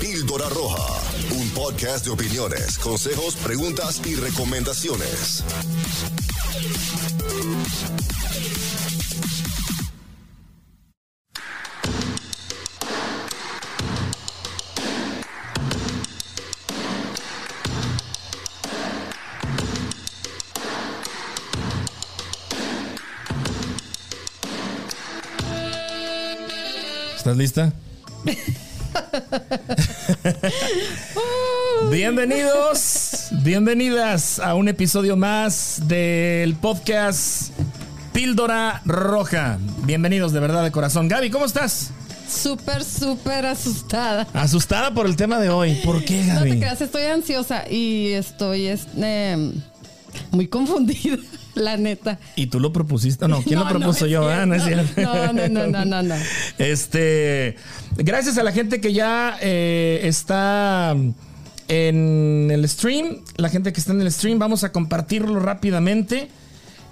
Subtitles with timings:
[0.00, 5.42] Píldora Roja, un podcast de opiniones, consejos, preguntas y recomendaciones.
[27.16, 27.72] ¿Estás lista?
[31.90, 37.52] bienvenidos, bienvenidas a un episodio más del podcast
[38.12, 39.58] Píldora Roja.
[39.84, 41.08] Bienvenidos de verdad de corazón.
[41.08, 41.90] Gaby, ¿cómo estás?
[42.28, 44.26] Súper, súper asustada.
[44.34, 45.76] Asustada por el tema de hoy.
[45.84, 46.50] ¿Por qué, No Gaby?
[46.52, 49.36] te creas, estoy ansiosa y estoy este,
[50.30, 51.16] muy confundida,
[51.58, 52.18] la neta.
[52.36, 53.28] ¿Y tú lo propusiste?
[53.28, 54.28] No, ¿quién lo No, no propuso es yo?
[54.28, 54.94] Ah, no es cierto.
[54.94, 55.14] cierto.
[55.14, 56.14] No, no, no, no, no, no.
[56.58, 57.56] Este,
[57.96, 60.94] gracias a la gente que ya eh, está
[61.68, 66.28] en el stream, la gente que está en el stream, vamos a compartirlo rápidamente.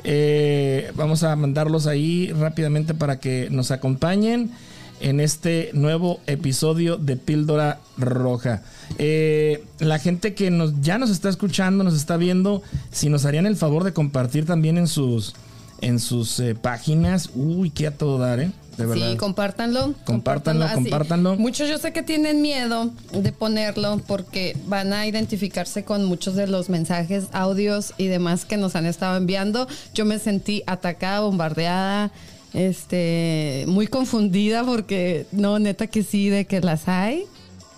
[0.04, 4.52] Eh, vamos a mandarlos ahí rápidamente para que nos acompañen
[5.00, 8.62] en este nuevo episodio de Píldora Roja.
[8.98, 13.46] Eh, la gente que nos, ya nos está escuchando, nos está viendo, si nos harían
[13.46, 15.34] el favor de compartir también en sus,
[15.80, 17.30] en sus eh, páginas.
[17.34, 18.52] Uy, qué a todo dar, ¿eh?
[18.76, 19.10] De verdad.
[19.12, 19.94] Sí, compártanlo.
[20.04, 20.74] Compártanlo, así.
[20.74, 21.36] compártanlo.
[21.36, 26.46] Muchos yo sé que tienen miedo de ponerlo porque van a identificarse con muchos de
[26.46, 29.66] los mensajes, audios y demás que nos han estado enviando.
[29.94, 32.10] Yo me sentí atacada, bombardeada,
[32.56, 37.24] este, muy confundida porque no, neta que sí, de que las hay,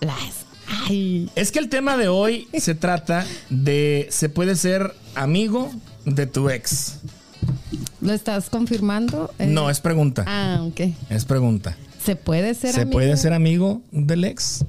[0.01, 0.47] las
[0.87, 1.29] hay.
[1.35, 5.71] Es que el tema de hoy se trata de se puede ser amigo
[6.05, 7.01] de tu ex.
[8.01, 9.33] ¿Lo estás confirmando?
[9.39, 10.25] Eh, No, es pregunta.
[10.27, 10.81] Ah, ok.
[11.11, 11.77] Es pregunta.
[12.05, 12.93] ¿Se puede ser ¿Se amigo?
[12.93, 14.65] puede ser amigo del ex?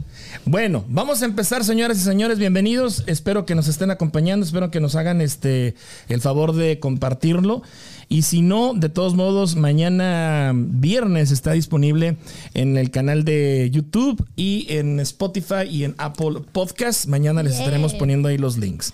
[0.46, 3.04] Bueno, vamos a empezar, señoras y señores, bienvenidos.
[3.08, 5.76] Espero que nos estén acompañando, espero que nos hagan este
[6.08, 7.62] el favor de compartirlo.
[8.08, 12.18] Y si no, de todos modos, mañana viernes está disponible
[12.54, 17.06] en el canal de YouTube y en Spotify y en Apple Podcast.
[17.06, 18.94] Mañana les estaremos poniendo ahí los links.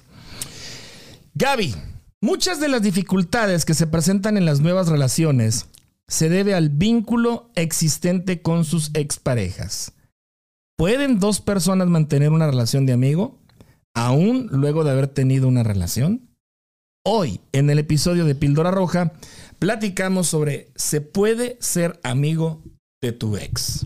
[1.34, 1.76] Gaby,
[2.22, 5.68] muchas de las dificultades que se presentan en las nuevas relaciones
[6.08, 9.95] se debe al vínculo existente con sus exparejas.
[10.78, 13.40] ¿Pueden dos personas mantener una relación de amigo
[13.94, 16.28] aún luego de haber tenido una relación?
[17.06, 19.14] Hoy, en el episodio de Píldora Roja,
[19.58, 22.62] platicamos sobre ¿se puede ser amigo
[23.02, 23.86] de tu ex?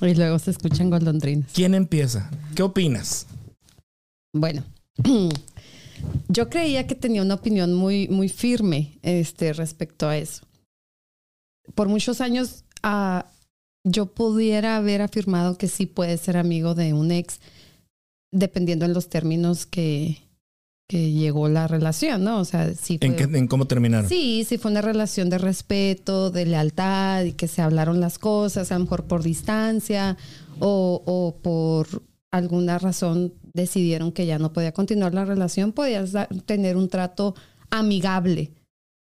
[0.00, 1.50] Y luego se escuchan golondrinas.
[1.52, 2.30] ¿Quién empieza?
[2.54, 3.26] ¿Qué opinas?
[4.32, 4.62] Bueno,
[6.28, 10.46] yo creía que tenía una opinión muy, muy firme este, respecto a eso.
[11.74, 13.26] Por muchos años ah,
[13.90, 17.40] yo pudiera haber afirmado que sí puede ser amigo de un ex,
[18.32, 20.18] dependiendo en los términos que,
[20.88, 22.40] que llegó la relación, ¿no?
[22.40, 24.08] O sea, si ¿En, fue, qué- en cómo terminaron?
[24.08, 28.70] Sí, sí fue una relación de respeto, de lealtad y que se hablaron las cosas,
[28.70, 30.16] a lo mejor por distancia
[30.60, 36.12] o, o por alguna razón decidieron que ya no podía continuar la relación, podías
[36.44, 37.34] tener un trato
[37.70, 38.50] amigable.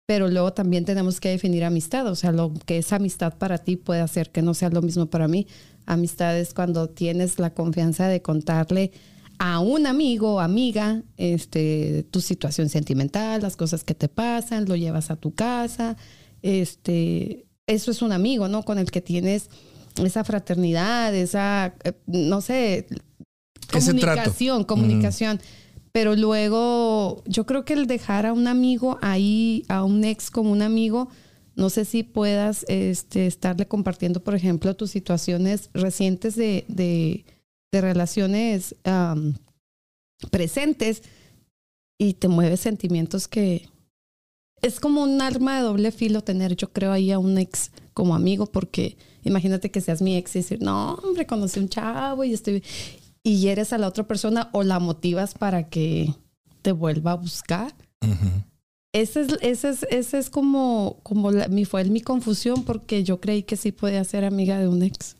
[0.06, 3.76] Pero luego también tenemos que definir amistad, o sea, lo que es amistad para ti
[3.76, 5.47] puede hacer que no sea lo mismo para mí.
[5.87, 8.93] Amistad es cuando tienes la confianza de contarle
[9.38, 14.76] a un amigo o amiga este, tu situación sentimental, las cosas que te pasan, lo
[14.76, 15.97] llevas a tu casa.
[16.43, 18.62] Este, eso es un amigo, ¿no?
[18.62, 19.48] Con el que tienes
[20.03, 22.87] esa fraternidad, esa, eh, no sé,
[23.72, 25.41] comunicación, comunicación.
[25.94, 30.50] Pero luego, yo creo que el dejar a un amigo ahí, a un ex como
[30.50, 31.09] un amigo,
[31.55, 37.25] no sé si puedas este, estarle compartiendo, por ejemplo, tus situaciones recientes de, de,
[37.71, 38.75] de relaciones
[40.32, 41.05] presentes
[41.97, 43.69] y te mueve sentimientos que
[44.62, 48.16] es como un arma de doble filo tener, yo creo, ahí a un ex como
[48.16, 52.32] amigo, porque imagínate que seas mi ex y decir, no, hombre, conocí un chavo y
[52.32, 52.64] estoy
[53.25, 56.15] y eres a la otra persona o la motivas para que
[56.62, 57.75] te vuelva a buscar.
[58.03, 58.44] Ujú.
[58.93, 63.21] Ese es, ese es, ese es como, como la- mi, fue mi confusión porque yo
[63.21, 65.17] creí que sí podía ser amiga de un ex.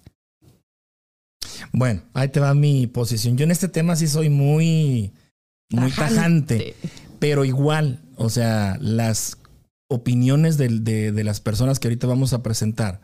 [1.73, 3.37] Bueno, ahí te va mi posición.
[3.37, 5.13] Yo en este tema sí soy muy,
[5.71, 6.77] muy tajante,
[7.19, 9.39] pero igual, o sea, las
[9.89, 13.01] opiniones del- de, de las personas que ahorita vamos a presentar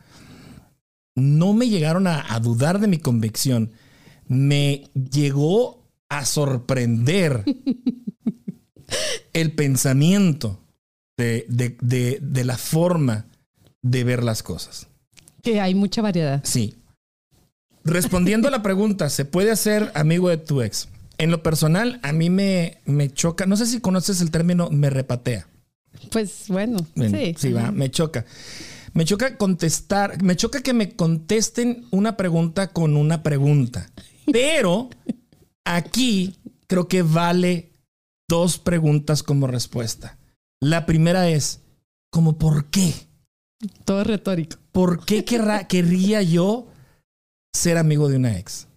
[1.17, 3.73] no me llegaron a, a dudar de mi convicción.
[4.30, 7.44] Me llegó a sorprender
[9.32, 10.60] el pensamiento
[11.16, 13.26] de, de- de- de la forma
[13.82, 14.86] de ver las cosas.
[15.42, 16.40] Que hay mucha variedad.
[16.44, 16.74] Sí.
[17.82, 20.88] respondiendo a la pregunta, ¿se puede hacer amigo de tu ex?
[21.18, 24.90] En lo personal, a mí me, me choca, no sé si conoces el término me
[24.90, 25.48] repatea.
[26.12, 27.34] Pues bueno, En- sí.
[27.38, 28.24] Sí, va, me choca.
[28.92, 33.90] Me choca contestar, me choca que me contesten una pregunta con una pregunta.
[34.32, 34.90] Pero
[35.64, 36.36] aquí
[36.66, 37.72] creo que vale
[38.28, 40.18] dos preguntas como respuesta.
[40.60, 41.60] La primera es,
[42.10, 42.92] ¿cómo por qué?
[43.84, 44.56] Todo retórico.
[44.72, 46.68] ¿Por qué querrá- querría yo
[47.54, 48.68] ser amigo de una ex?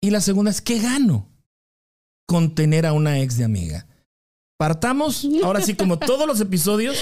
[0.00, 1.28] Y la segunda es, ¿qué gano
[2.26, 3.86] con tener a una ex de amiga?
[4.58, 6.96] Partamos, ahora sí, como todos los episodios,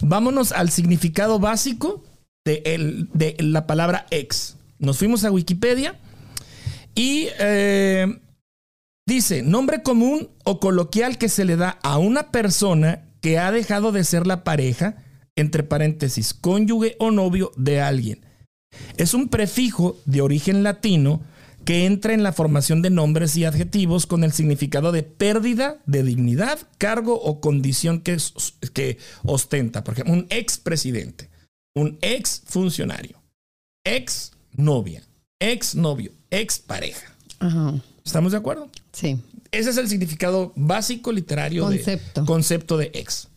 [0.00, 2.04] vámonos al significado básico
[2.44, 4.56] de, el- de la palabra ex.
[4.78, 5.98] Nos fuimos a Wikipedia
[6.94, 8.06] y eh,
[9.06, 13.92] dice, nombre común o coloquial que se le da a una persona que ha dejado
[13.92, 14.96] de ser la pareja,
[15.36, 18.20] entre paréntesis, cónyuge o novio de alguien.
[18.96, 21.22] Es un prefijo de origen latino
[21.64, 26.02] que entra en la formación de nombres y adjetivos con el significado de pérdida de
[26.02, 28.16] dignidad, cargo o condición que,
[28.72, 29.84] que ostenta.
[29.84, 31.28] Por ejemplo, un ex presidente,
[31.74, 33.22] un ex funcionario,
[33.84, 35.02] ex novia,
[35.40, 37.12] ex novio, ex pareja.
[37.38, 37.74] Ajá.
[38.04, 38.68] ¿Estamos de acuerdo?
[38.92, 39.18] Sí.
[39.50, 42.20] Ese es el significado básico literario Concepto.
[42.20, 43.28] de concepto de ex.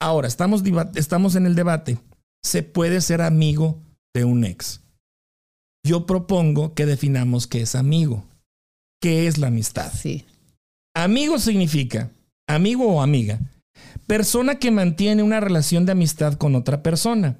[0.00, 0.62] Ahora, estamos,
[0.94, 1.98] estamos en el debate.
[2.42, 3.78] ¿Se puede ser amigo
[4.14, 4.80] de un ex?
[5.86, 8.24] Yo propongo que definamos qué es amigo.
[9.00, 9.92] ¿Qué es la amistad?
[9.92, 10.24] Sí.
[10.94, 12.10] Amigo significa,
[12.48, 13.40] amigo o amiga,
[14.06, 17.38] persona que mantiene una relación de amistad con otra persona,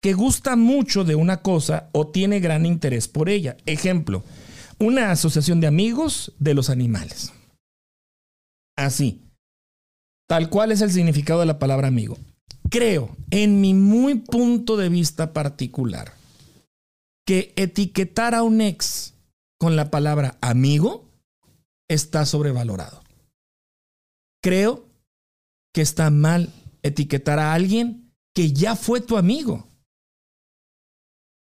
[0.00, 3.56] que gusta mucho de una cosa o tiene gran interés por ella.
[3.66, 4.24] Ejemplo,
[4.78, 7.32] una asociación de amigos de los animales.
[8.76, 9.22] Así.
[10.26, 12.16] Tal cual es el significado de la palabra amigo.
[12.70, 16.14] Creo, en mi muy punto de vista particular,
[17.26, 19.14] que etiquetar a un ex
[19.58, 21.04] con la palabra amigo
[21.88, 23.02] está sobrevalorado.
[24.42, 24.86] Creo
[25.74, 29.69] que está mal etiquetar a alguien que ya fue tu amigo.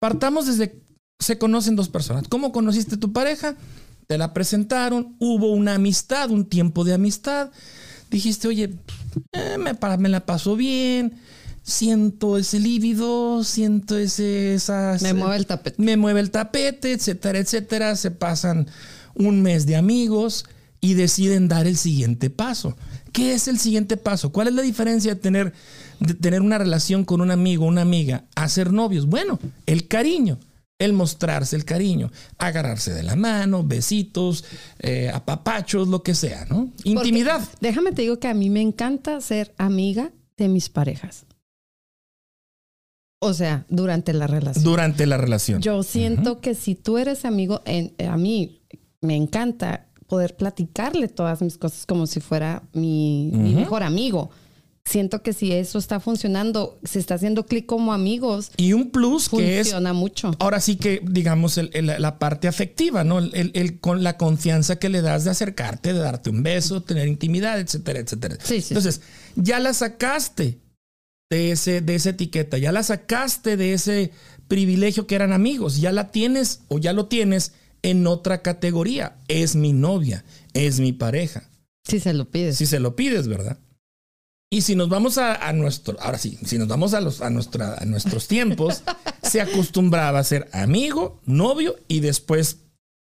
[0.04, 0.82] Partamos desde
[1.18, 2.24] se conocen dos personas.
[2.28, 3.56] ¿Cómo conociste a tu pareja?
[4.06, 7.50] Te la presentaron, hubo una amistad, un tiempo de amistad.
[8.10, 8.74] Dijiste, oye,
[9.32, 11.14] eh, me, me la paso bien,
[11.62, 14.52] siento ese líbido, siento ese...
[14.52, 15.82] Esa, Me mueve el tapete.
[15.82, 17.96] me mueve el tapete, etcétera, etcétera.
[17.96, 18.68] Se pasan
[19.14, 20.44] un mes de amigos
[20.82, 22.76] y deciden dar el siguiente paso.
[23.10, 24.32] ¿Qué es el siguiente paso?
[24.32, 25.54] ¿Cuál es la diferencia de tener,
[26.06, 29.06] de tener una relación con un amigo, una amiga, a ser novios?
[29.06, 30.38] Bueno, el cariño,
[30.78, 34.44] el mostrarse el cariño, agarrarse de la mano, besitos,
[34.80, 36.70] eh, apapachos, lo que sea, ¿no?
[36.84, 37.40] Intimidad.
[37.40, 41.26] Porque déjame te digo que a mí me encanta ser amiga de mis parejas.
[43.20, 44.64] O sea, durante la relación.
[44.64, 45.62] Durante la relación.
[45.62, 48.60] Yo siento que si tú eres amigo, en- a mí
[49.00, 54.30] me encanta poder platicarle todas mis cosas como si fuera mi, mejor amigo.
[54.86, 59.30] Siento que si eso está funcionando, se está haciendo clic como amigos, y un plus
[59.30, 60.32] que es funciona mucho.
[60.38, 63.18] Ahora sí que, digamos, el- el- la parte afectiva, ¿no?
[63.18, 66.82] El, el- el- con la confianza que le das de acercarte, de darte un beso,
[66.82, 68.36] tener intimidad, etcétera, etcétera.
[68.42, 69.00] Sí, sí, Entonces,
[69.36, 70.58] ya la sacaste
[71.30, 74.10] de, ese, de esa etiqueta, ya la sacaste de ese
[74.48, 79.16] privilegio que eran amigos, ya la tienes o ya lo tienes en otra categoría.
[79.28, 81.48] Es mi novia, es mi pareja.
[81.88, 82.58] Si se lo pides.
[82.58, 83.58] Si se lo pides, ¿verdad?
[84.50, 87.30] Y si nos vamos a, a nuestro, ahora sí, si nos vamos a, los, a,
[87.30, 88.82] nuestra, a nuestros tiempos,
[89.22, 92.58] se acostumbraba a ser amigo, novio y después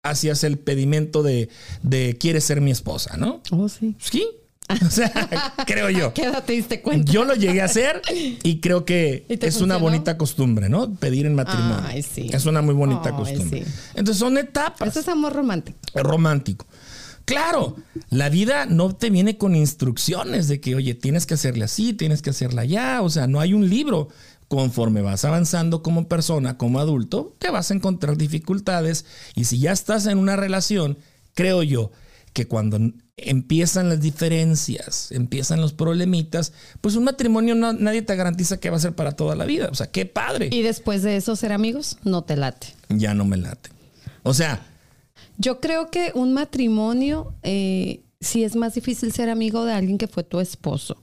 [0.04, 1.50] hacías el pedimento de,
[1.84, 3.42] de quieres ser mi esposa, ¿no?
[3.52, 3.96] Oh, sí.
[4.00, 4.28] Sí.
[4.86, 6.14] O sea, creo yo.
[6.14, 7.10] ¿Qué edad te diste cuenta?
[7.10, 10.94] Yo lo llegué a hacer y creo que ¿Y te es una bonita costumbre, ¿no?
[10.96, 11.80] Pedir en matrimonio.
[11.86, 12.30] Ay, sí.
[12.34, 13.64] Es una muy bonita Ay, costumbre.
[13.64, 13.72] sí.
[13.96, 15.78] Entonces son etapas Eso es amor romántico.
[15.96, 16.66] romántico.
[17.28, 17.76] Claro,
[18.10, 22.22] la vida no te viene con instrucciones de que, oye, tienes que hacerle así, tienes
[22.22, 23.02] que hacerla allá.
[23.02, 24.08] O sea, no hay un libro.
[24.48, 29.04] Conforme vas avanzando como persona, como adulto, te vas a encontrar dificultades.
[29.36, 30.98] Y si ya estás en una relación,
[31.34, 31.92] creo yo
[32.32, 32.80] que cuando
[33.18, 38.78] empiezan las diferencias, empiezan los problemitas, pues un matrimonio no- nadie te garantiza que va
[38.78, 39.68] a ser para toda la vida.
[39.70, 40.48] O sea, qué padre.
[40.52, 42.68] Y después de eso, ser amigos, no te late.
[42.88, 43.70] Ya no me late.
[44.24, 44.66] O sea,
[45.38, 50.08] Yo creo que un matrimonio eh, sí es más difícil ser amigo de alguien que
[50.08, 50.98] fue tu esposo.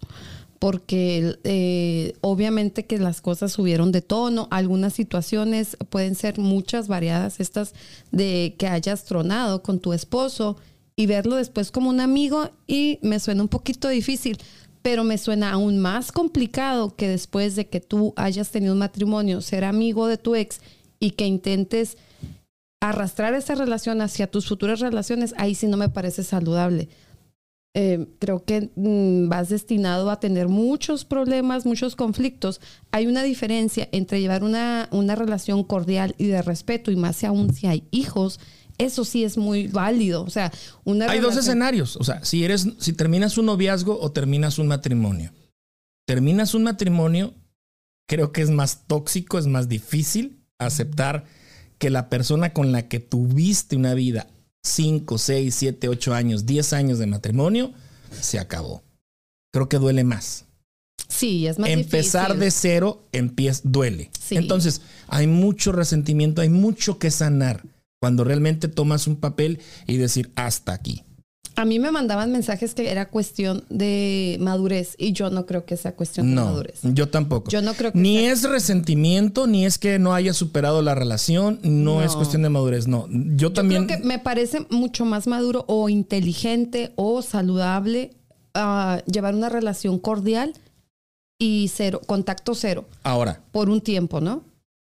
[0.59, 4.49] Porque eh, obviamente que las cosas subieron de tono.
[4.51, 7.75] Algunas situaciones pueden ser muchas variadas, estas
[8.13, 10.57] de que hayas tronado con tu esposo
[10.97, 12.51] y verlo después como un amigo.
[12.67, 14.39] Y me suena un poquito difícil,
[14.83, 19.43] pero me suena aún más complicado que después de que tú hayas tenido un matrimonio,
[19.43, 20.61] ser amigo de tu ex
[20.99, 21.99] y que intentes
[22.81, 26.89] arrastrar esa relación hacia tus futuras relaciones, ahí sí no me parece saludable.
[27.77, 32.61] Eh, creo que mm, vas destinado a tener muchos problemas, muchos conflictos.
[32.93, 37.53] Hay una diferencia entre llevar una, una relación cordial y de respeto, y más aún
[37.53, 38.39] si hay hijos,
[38.79, 40.23] eso sí es muy válido.
[40.23, 40.53] O sea,
[40.85, 41.97] una Hay dos escenarios.
[41.97, 45.33] O sea, si eres, si terminas un noviazgo o terminas un matrimonio.
[46.07, 47.35] Terminas un matrimonio,
[48.07, 51.25] creo que es más tóxico, es más difícil aceptar
[51.79, 54.29] que la persona con la que tuviste una vida,
[54.63, 57.73] 5, 6, 7, 8 años, 10 años de matrimonio,
[58.21, 58.83] se acabó.
[59.53, 60.45] Creo que duele más.
[61.09, 62.41] Sí, es más Empezar difícil.
[62.41, 64.11] de cero empieza, duele.
[64.21, 64.37] Sí.
[64.37, 67.63] Entonces, hay mucho resentimiento, hay mucho que sanar
[68.01, 71.03] cuando realmente tomas un papel y decir hasta aquí.
[71.57, 75.77] A mí me mandaban mensajes que era cuestión de madurez y yo no creo que
[75.77, 76.81] sea cuestión de No, madurez.
[76.83, 77.51] yo tampoco.
[77.51, 80.95] Yo no creo que Ni sea- es resentimiento, ni es que no haya superado la
[80.97, 82.03] relación, no, No.
[82.03, 83.07] es cuestión de madurez, no.
[83.09, 83.87] Yo Yo también.
[83.87, 88.11] creo que me parece mucho más maduro o inteligente o saludable
[88.55, 90.55] ah, llevar una relación cordial
[91.39, 94.43] y cero, contacto cero Ahora, por un tiempo, ¿no?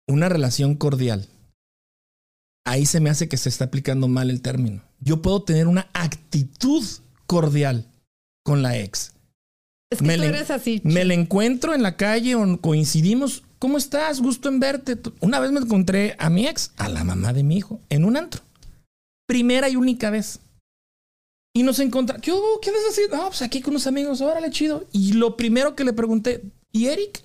[0.09, 1.26] una relación cordial.
[2.64, 4.83] Ahí se me hace que se está aplicando mal el término.
[5.00, 6.85] Yo puedo tener una actitud
[7.26, 7.87] cordial
[8.45, 9.12] con la ex.
[9.90, 10.81] Es que Me tú le- eres así.
[10.85, 13.42] Me la encuentro en la calle o coincidimos.
[13.59, 14.21] ¿Cómo estás?
[14.21, 14.97] Gusto en verte.
[15.21, 18.16] Una vez me encontré a mi ex, a la mamá de mi hijo, en un
[18.16, 18.42] antro.
[19.26, 20.40] Primera y única vez.
[21.54, 22.23] Y nos encontramos.
[22.23, 22.61] ¿Qué hubo?
[22.61, 23.16] ¿Qué andas haciendo?
[23.16, 24.21] No, pues aquí con unos amigos.
[24.21, 24.87] Órale, chido.
[24.92, 26.42] Y lo primero que le pregunté,
[26.73, 27.23] ¿y Eric?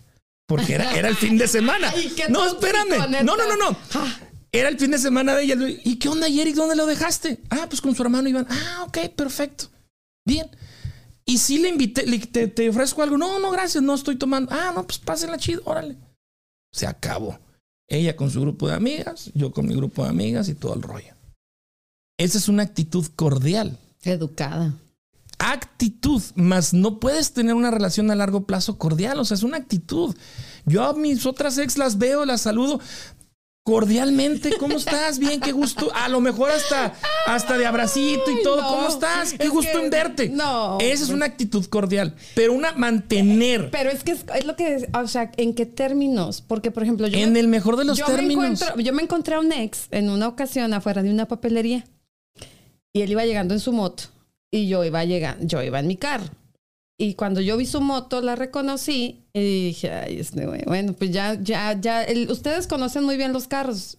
[0.48, 1.89] Porque era, era el fin de semana.
[1.96, 3.24] Ay, no, espérame.
[3.24, 3.77] No, no, no, no.
[4.58, 5.56] Era el fin de semana de ella.
[5.84, 6.56] ¿Y qué onda, Eric?
[6.56, 7.40] ¿Dónde lo dejaste?
[7.50, 8.48] Ah, pues con su hermano Iván.
[8.50, 9.66] Ah, ok, perfecto.
[10.26, 10.50] Bien.
[11.26, 13.18] Y sí le invité, le- te, te ofrezco algo.
[13.18, 14.52] No, no, gracias, no estoy tomando.
[14.54, 15.98] Ah, no, pues pásenla chido, órale.
[16.72, 17.38] Se acabó.
[17.90, 20.82] Ella con su grupo de amigas, yo con mi grupo de amigas y todo el
[20.82, 21.14] rollo.
[22.18, 23.78] Esa es una actitud cordial.
[24.04, 24.74] educada.
[25.40, 29.20] Actitud, más no puedes tener una relación a largo plazo cordial.
[29.20, 30.16] O sea, es una actitud.
[30.66, 32.80] Yo a mis otras ex las veo, las saludo
[33.68, 34.52] cordialmente.
[34.58, 35.20] ¿Cómo estás?
[35.20, 35.92] Bien, qué gusto.
[35.94, 36.94] A lo mejor hasta,
[37.26, 38.62] hasta de abracito y todo.
[38.62, 38.68] no.
[38.70, 39.34] ¿Cómo estás?
[39.34, 40.30] Qué Es gusto en verte.
[40.30, 40.78] no.
[40.80, 44.88] Esa es una actitud cordial, pero una mantener Pero es que es, es lo que,
[44.94, 46.42] o sea, ¿en qué términos?
[46.48, 48.64] Porque, por ejemplo, yo en me- el mejor de los yo términos.
[48.78, 51.84] yo me encontré a un ex en una ocasión afuera de una papelería
[52.94, 54.04] y él iba llegando en su moto
[54.50, 56.28] y yo iba llegando, yo iba en mi carro.
[56.98, 61.38] Y cuando yo vi su moto, la reconocí y dije, ay, este bueno, pues ya,
[61.41, 63.98] ya, ya, ustedes conocen muy bien los carros.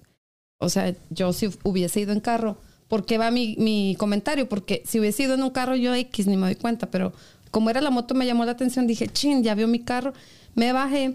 [0.59, 4.49] O sea, yo si hubiese ido en carro, ¿por qué va mi, mi comentario?
[4.49, 7.12] Porque si hubiese ido en un carro, yo X ni me doy cuenta, pero
[7.50, 10.12] como era la moto, me llamó la atención, dije, chin, ya vio mi carro,
[10.54, 11.14] me bajé.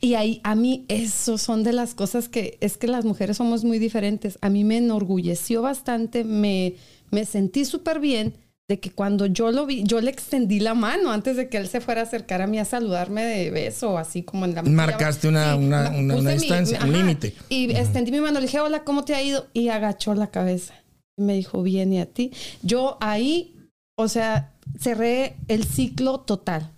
[0.00, 3.64] Y ahí, a mí, eso son de las cosas que es que las mujeres somos
[3.64, 4.38] muy diferentes.
[4.40, 6.76] A mí me enorgulleció bastante, me,
[7.10, 8.34] me sentí súper bien
[8.70, 11.66] de que cuando yo lo vi, yo le extendí la mano antes de que él
[11.66, 15.26] se fuera a acercar a mí a saludarme de beso, así como en la Marcaste
[15.26, 17.34] una- una- ma- una- una distancia, un límite.
[17.48, 19.48] Y extendí mi mano, le dije, hola, ¿cómo te ha ido?
[19.52, 20.74] Y agachó la cabeza.
[21.18, 22.30] Y me dijo, bien, ¿y a ti?
[22.62, 23.56] Yo ahí,
[23.96, 26.70] o sea, cerré el ciclo total.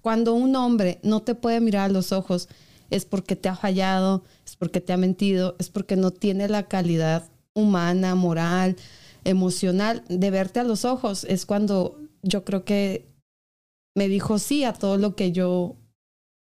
[0.00, 2.48] Cuando un hombre no te puede mirar a los ojos,
[2.88, 6.62] es porque te ha fallado, es porque te ha mentido, es porque no tiene la
[6.62, 8.76] calidad humana, moral,
[9.28, 11.24] emocional de verte a los ojos.
[11.24, 13.06] Es cuando yo creo que
[13.96, 15.76] me dijo sí a todo lo que yo,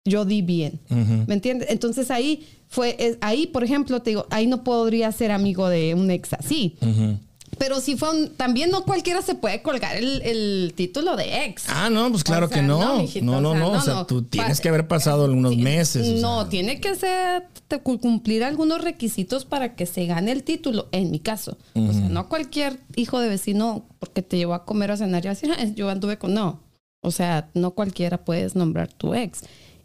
[0.06, 0.80] yo di bien.
[1.28, 1.70] ¿Me entiendes?
[1.70, 5.94] Entonces ahí fue, es- ahí, por ejemplo, te digo, ahí no podría ser amigo de
[5.94, 6.78] un ex así.
[6.82, 7.18] Ujú.
[7.58, 11.66] Pero si fue un, también no cualquiera se puede colgar el, el título de ex.
[11.70, 12.80] Ah, no, pues claro O sea, que no.
[12.80, 13.82] no, No, mijito, no, o no.
[13.82, 16.08] sea, O tú tienes que haber pasado algunos meses.
[16.08, 16.50] o No, sea.
[16.50, 21.20] tiene que ser te- cumplir algunos requisitos para que se gane el título, en mi
[21.20, 21.58] caso.
[21.76, 25.24] O sea, no cualquier hijo de vecino porque te llevó a comer o a cenar
[25.26, 26.34] y así, "Ah, yo anduve con...
[26.34, 26.62] No,
[27.04, 29.42] o sea, no cualquiera puedes nombrar tu ex.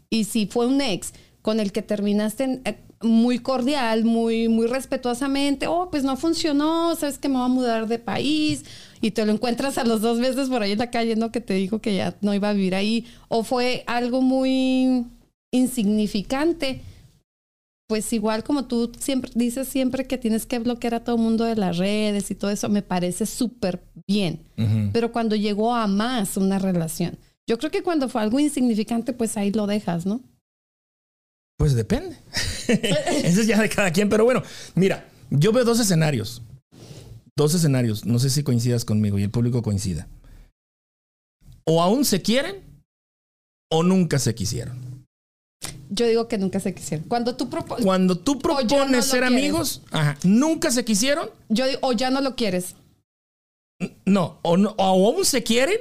[0.08, 4.66] Y si fue un ex con el que terminaste en- eh, muy cordial, muy, muy
[4.66, 8.64] respetuosamente, oh, pues no funcionó, sabes que me voy a mudar de país
[9.00, 11.32] y te lo encuentras a los dos meses por ahí en la calle, ¿no?
[11.32, 15.06] Que te dijo que ya no iba a vivir ahí, o fue algo muy
[15.52, 16.82] insignificante,
[17.88, 21.44] pues igual como tú siempre dices siempre que tienes que bloquear a todo el mundo
[21.44, 24.40] de las redes y todo eso, me parece súper bien.
[24.92, 27.16] Pero cuando llegó a más una relación,
[27.48, 30.20] yo creo que cuando fue algo insignificante, pues ahí lo dejas, ¿no?
[31.58, 32.16] Pues depende.
[32.68, 34.08] Eso es ya de cada quien.
[34.08, 34.42] Pero bueno,
[34.74, 36.42] mira, yo veo dos escenarios.
[37.36, 38.04] Dos escenarios.
[38.04, 40.08] No sé si coincidas conmigo y el público coincida.
[41.64, 42.62] O aún se quieren
[43.70, 45.04] o nunca se quisieron.
[45.88, 47.08] Yo digo que nunca se quisieron.
[47.08, 51.78] Cuando tú propo- Cuando tú no propones ser amigos, ajá, nunca se quisieron, yo digo,
[51.82, 52.74] o ya no lo quieres.
[54.04, 55.78] no, o, no, o aún se quieren,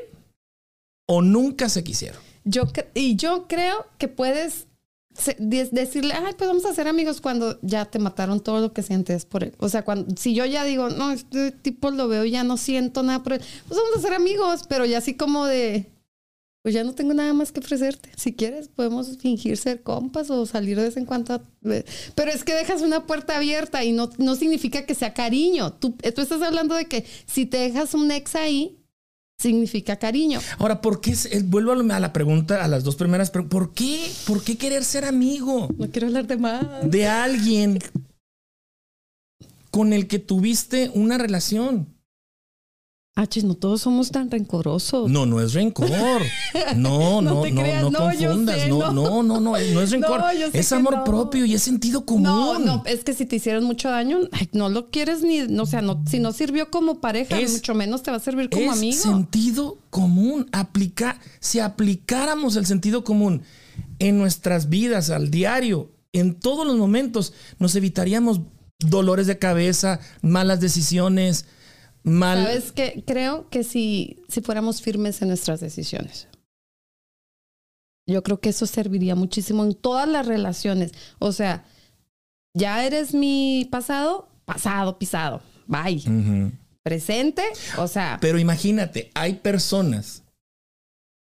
[1.08, 2.22] o nunca se quisieron.
[2.44, 2.64] Yo
[2.94, 4.68] y yo creo que puedes
[5.40, 9.26] decirle, ay, pues vamos a ser amigos cuando ya te mataron todo lo que sientes
[9.26, 9.54] por él.
[9.60, 12.58] O sea, cuando si yo ya digo, no, este tipo lo veo y ya no
[12.58, 15.92] siento nada por él, pues vamos a ser amigos, pero ya así como de,
[16.66, 18.10] pues ya no tengo nada más que ofrecerte.
[18.16, 21.42] Si quieres, podemos fingir ser compas o salir de vez en cuando.
[21.62, 25.74] Pero es que dejas una puerta abierta y no, no significa que sea cariño.
[25.74, 28.80] Tú, tú estás hablando de que si te dejas un ex ahí,
[29.38, 30.40] significa cariño.
[30.58, 31.12] Ahora, ¿por qué?
[31.32, 33.52] eh, Vuelvo a la- a la pregunta, a las dos primeras preguntas.
[33.60, 34.12] ¿Por qué?
[34.26, 36.66] ¿Por qué querer ser amigo No quiero hablar de más.
[36.90, 37.80] de alguien
[39.72, 41.95] con el que tuviste una relación?
[43.18, 45.10] Ah, chis, no todos somos tan rencorosos.
[45.10, 45.88] No, no es rencor.
[46.76, 48.60] No, No no, te no, creas, no, no, confundas.
[48.62, 48.92] sé, no, no.
[48.92, 50.22] no, no, no, no es rencor.
[50.52, 52.24] Es amor propio y es sentido común.
[52.24, 55.64] No, no, es que si te hicieron mucho daño, ay, no lo quieres ni, no,
[55.64, 58.50] o sea, no, si no sirvió como pareja, Es- mucho menos te va a servir
[58.50, 59.02] como es amigo.
[59.02, 60.48] sentido común.
[60.52, 63.44] Aplica, si aplicáramos el sentido común
[64.00, 68.42] en nuestras vidas, al diario, en todos los momentos, nos evitaríamos
[68.80, 71.46] dolores de cabeza, malas decisiones,
[72.06, 72.44] mal.
[72.44, 76.28] Sabes que creo que si, si fuéramos firmes en nuestras decisiones.
[78.08, 80.92] Yo creo que eso serviría muchísimo en todas las relaciones.
[81.20, 81.66] O sea,
[82.54, 85.42] ya eres mi pasado, pasado, pisado.
[85.68, 86.52] Bye.
[86.84, 87.44] Presente,
[87.78, 90.24] o sea, Pero imagínate, hay personas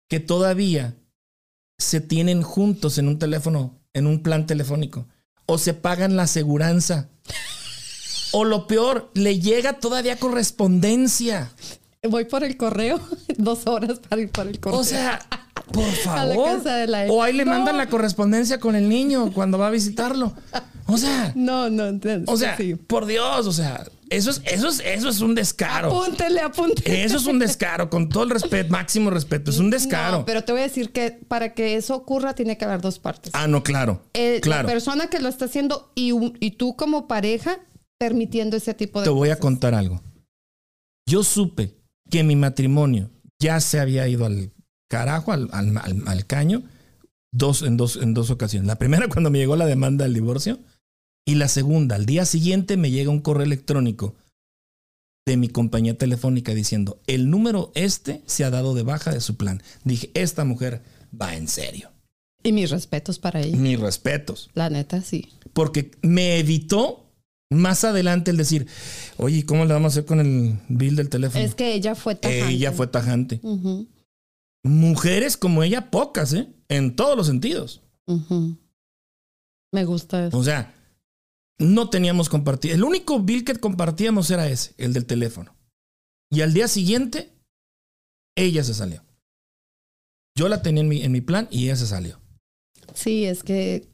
[0.08, 0.94] que todavía
[1.78, 5.08] se tienen juntos en un teléfono, en un plan telefónico,
[5.46, 7.08] o se pagan la aseguranza.
[8.32, 11.52] O lo peor, le llega todavía correspondencia.
[12.08, 13.00] voy por el correo,
[13.36, 14.80] dos horas para ir por el correo.
[14.80, 15.20] O sea,
[15.72, 16.60] por la favor.
[16.88, 17.06] la.
[17.10, 17.52] O ahí le No.
[17.52, 20.32] mandan la correspondencia con el niño cuando va a visitarlo.
[20.88, 22.76] O sea, no, no, no, o sea, sí.
[22.76, 25.88] por Dios, o sea, eso es, eso es, eso es un descaro.
[25.88, 27.02] Apúntele, apúntele.
[27.02, 30.18] Eso es un descaro, con todo el respeto, máximo respeto, es un descaro.
[30.18, 33.00] No, pero te voy a decir que para que eso ocurra tiene que haber dos
[33.00, 33.32] partes.
[33.34, 34.00] Ah, no, claro.
[34.14, 34.62] Eh, claro.
[34.68, 37.58] La persona que lo está haciendo y tú como pareja
[37.98, 40.02] permitiendo ese tipo de Te voy a contar algo.
[41.08, 41.74] Yo supe
[42.10, 44.52] que mi matrimonio ya se había ido al
[44.90, 46.62] carajo, al, al- al- al caño,
[47.32, 48.66] dos, en, dos, en dos ocasiones.
[48.66, 50.58] La primera cuando me llegó la demanda del divorcio
[51.26, 54.14] y la segunda, al día siguiente me llega un correo electrónico
[55.26, 59.36] de mi compañía telefónica diciendo, el número este se ha dado de baja de su
[59.36, 59.60] plan.
[59.82, 60.82] Dije, esta mujer
[61.20, 61.90] va en serio.
[62.44, 63.56] Y mis respetos para ella.
[63.56, 64.50] Mis respetos.
[64.54, 65.30] La neta, sí.
[65.52, 67.05] porque me evitó
[67.50, 68.66] más adelante el decir,
[69.16, 71.44] oye, ¿y ¿cómo le vamos a hacer con el bill del teléfono?
[71.44, 72.48] Es que ella fue tajante.
[72.48, 73.40] ella fue tajante.
[74.62, 76.48] Mujeres como ella, pocas, ¿eh?
[76.68, 77.82] En todos los sentidos.
[79.72, 80.36] Me gusta eso.
[80.36, 80.74] O sea,
[81.58, 82.74] no teníamos compartido.
[82.74, 85.54] El único bill que compartíamos era ese, el del teléfono.
[86.30, 87.32] Y al día siguiente,
[88.36, 89.04] ella se salió.
[90.36, 92.20] Yo la tenía en mi, en mi plan y ella se salió.
[92.94, 93.88] Sí, es que,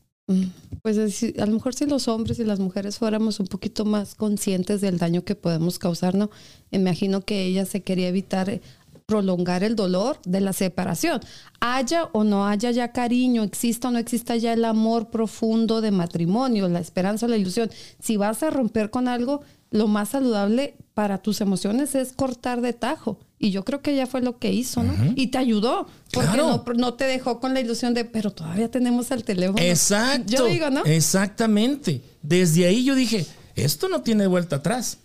[0.82, 4.14] pues es- a lo mejor si los hombres y las mujeres fuéramos un poquito más
[4.14, 6.30] conscientes del daño que podemos causar, ¿no?
[6.70, 8.60] Imagino que ella se quería evitar eh,
[9.06, 11.20] prolongar el dolor de la separación.
[11.60, 15.90] Haya o no haya ya cariño, exista o no exista ya el amor profundo de
[15.90, 17.70] matrimonio, la esperanza o la ilusión.
[18.00, 22.72] Si vas a romper con algo, lo más saludable para tus emociones es cortar de
[22.72, 23.18] tajo.
[23.38, 24.92] Y yo creo que ella fue lo que hizo, ¿no?
[25.16, 26.62] Y te ayudó, porque Claro.
[26.66, 29.58] no, no te dejó con la ilusión de, pero todavía tenemos el teléfono.
[29.62, 30.30] Exacto.
[30.30, 30.84] Yo digo, ¿no?
[30.84, 32.02] Exactamente.
[32.20, 34.98] Desde ahí yo dije, esto no tiene vuelta atrás.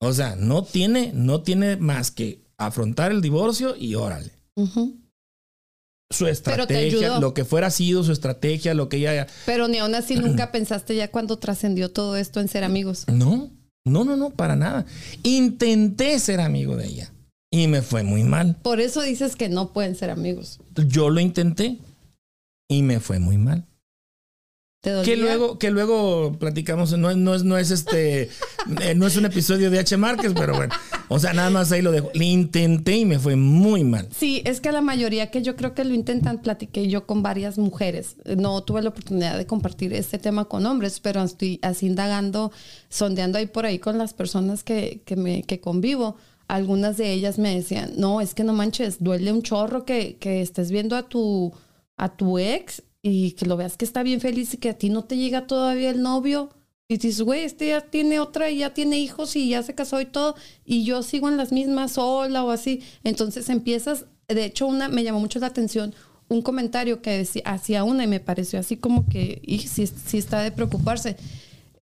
[0.00, 4.32] O sea, no tiene, no tiene más que afrontar el divorcio y órale.
[6.10, 9.26] Su te estrategia, lo que fuera sido su estrategia, lo que ella...
[9.44, 13.04] Pero ni aún así nunca pensaste ya cuando trascendió todo esto en ser amigos.
[13.06, 13.50] No,
[13.84, 14.86] no, no, no, para nada.
[15.22, 17.12] Intenté ser amigo de ella
[17.52, 18.56] y me fue muy mal.
[18.62, 20.58] Por eso dices que no pueden ser amigos.
[20.88, 21.78] Yo lo intenté
[22.68, 23.66] y me fue muy mal.
[25.04, 28.22] Que luego, que luego platicamos, no, es- no es, no es este,
[28.82, 29.96] eh, no es un episodio de H.
[29.96, 30.74] Márquez, pero bueno,
[31.06, 32.10] o sea, nada más ahí lo dejo.
[32.14, 34.08] Le intenté y me fue muy mal.
[34.10, 37.58] Sí, es que la mayoría que yo creo que lo intentan, platiqué yo con varias
[37.58, 38.16] mujeres.
[38.36, 42.50] No tuve la oportunidad de compartir este tema con hombres, pero estoy así indagando,
[42.88, 46.16] sondeando ahí por ahí con las personas que, que, me, que convivo.
[46.48, 50.42] Algunas de ellas me decían, no, es que no manches, duele un chorro que, que
[50.42, 51.52] estés viendo a tu,
[51.96, 54.88] a tu ex y que lo veas que está bien feliz y que a ti
[54.88, 56.50] no te llega todavía el novio.
[56.88, 60.00] Y dices, güey, este ya tiene otra y ya tiene hijos y ya se casó
[60.00, 62.82] y todo, y yo sigo en las mismas sola o así.
[63.02, 65.94] Entonces empiezas, de hecho, una me llamó mucho la atención,
[66.28, 70.18] un comentario que decía, hacía una y me pareció así como que, y sí, sí
[70.18, 71.16] está de preocuparse,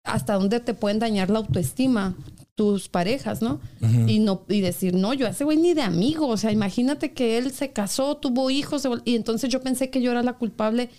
[0.03, 2.15] hasta dónde te pueden dañar la autoestima
[2.59, 3.61] tus parejas, ¿no?
[4.05, 7.13] Y no y decir, no, yo a ese güey ni de amigo, o sea, imagínate
[7.13, 10.89] que él se casó, tuvo hijos, y entonces yo pensé que yo era la culpable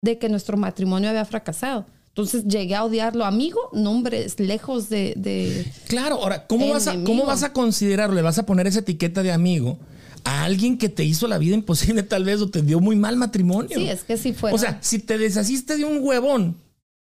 [0.00, 1.84] de que nuestro matrimonio había fracasado.
[2.08, 3.26] Entonces llegué a odiarlo.
[3.26, 8.14] Amigo, nombres lejos de, Claro, ahora, ¿cómo vas, a, ¿cómo vas a considerarlo?
[8.14, 9.78] ¿Le vas a poner esa etiqueta de amigo
[10.24, 13.18] a alguien que te hizo la vida imposible tal vez o te dio muy mal
[13.18, 13.76] matrimonio?
[13.76, 14.50] Sí, es que si fue.
[14.50, 16.56] O sea, si te deshaciste de un huevón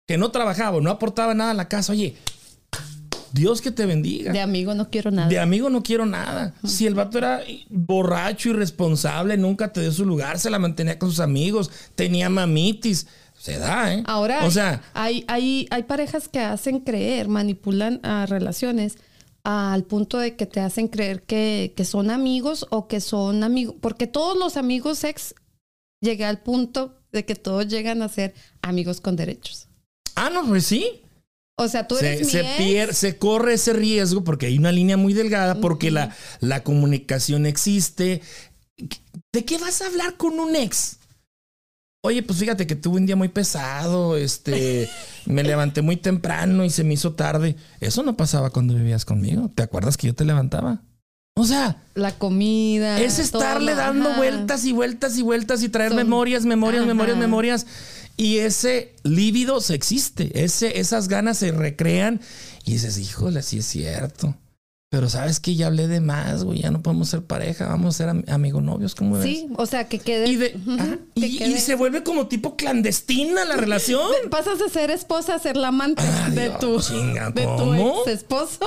[0.06, 2.16] que no trabajaba, no aportaba nada a la casa, oye,
[3.34, 4.32] Dios que te bendiga.
[4.32, 5.28] De amigo no quiero nada.
[5.28, 6.54] De amigo no quiero nada.
[6.62, 11.10] Si el vato era borracho, irresponsable, nunca te dio su lugar, se la mantenía con
[11.10, 13.08] sus amigos, tenía mamitis.
[13.36, 14.04] Se da, ¿eh?
[14.06, 18.98] Ahora, o sea, hay, hay, hay parejas que hacen creer, manipulan a relaciones
[19.42, 23.74] al punto de que te hacen creer que, que son amigos o que son amigos.
[23.80, 25.34] Porque todos los amigos ex
[26.00, 29.66] llegué al punto de que todos llegan a ser amigos con derechos.
[30.14, 31.03] Ah, no, pues sí.
[31.56, 35.12] O sea, tú eres se, se, se corre ese riesgo porque hay una línea muy
[35.12, 38.22] delgada, porque la, la comunicación existe.
[39.32, 40.98] ¿De qué vas a hablar con un ex?
[42.02, 44.90] Oye, pues fíjate que tuve un día muy pesado, este,
[45.26, 47.56] me levanté muy temprano y se me hizo tarde.
[47.80, 49.50] Eso no pasaba cuando vivías conmigo.
[49.54, 50.82] ¿Te acuerdas que yo te levantaba?
[51.36, 53.00] O sea, la comida.
[53.00, 57.66] Es estarle dando vueltas y vueltas y vueltas y traer memorias, memorias, memorias, memorias.
[58.16, 62.20] Y ese lívido se existe, ese, esas ganas se recrean
[62.64, 64.36] y dices, híjole, sí es cierto.
[64.94, 67.98] Pero sabes que ya hablé de más, güey, ya no podemos ser pareja, vamos a
[67.98, 69.24] ser amigos novios, ¿cómo ves?
[69.24, 70.54] Sí, o sea, que quede...
[71.16, 74.08] Y, se vuelve como tipo clandestina la relación.
[74.30, 78.60] Pasas de ser esposa a ser la amante de, tu, de tu ex esposo.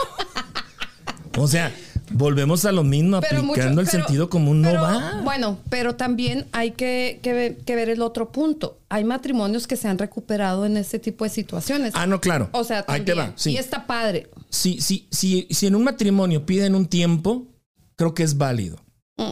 [1.38, 1.74] o sea,
[2.12, 5.22] Volvemos a lo mismo, aplicando el sentido común no va.
[5.24, 7.20] Bueno, pero también hay que,
[7.66, 8.80] ver el otro punto.
[8.90, 11.94] Hay matrimonios que se han recuperado en este tipo de situaciones.
[11.96, 12.50] Ah, no, claro.
[12.54, 13.34] O sea, Ahí te va.
[13.36, 13.58] Sí.
[13.58, 14.30] está padre.
[14.50, 17.48] Sí, sí, sí, si en un matrimonio piden un tiempo,
[17.96, 18.78] creo que es válido.
[19.18, 19.32] Mm.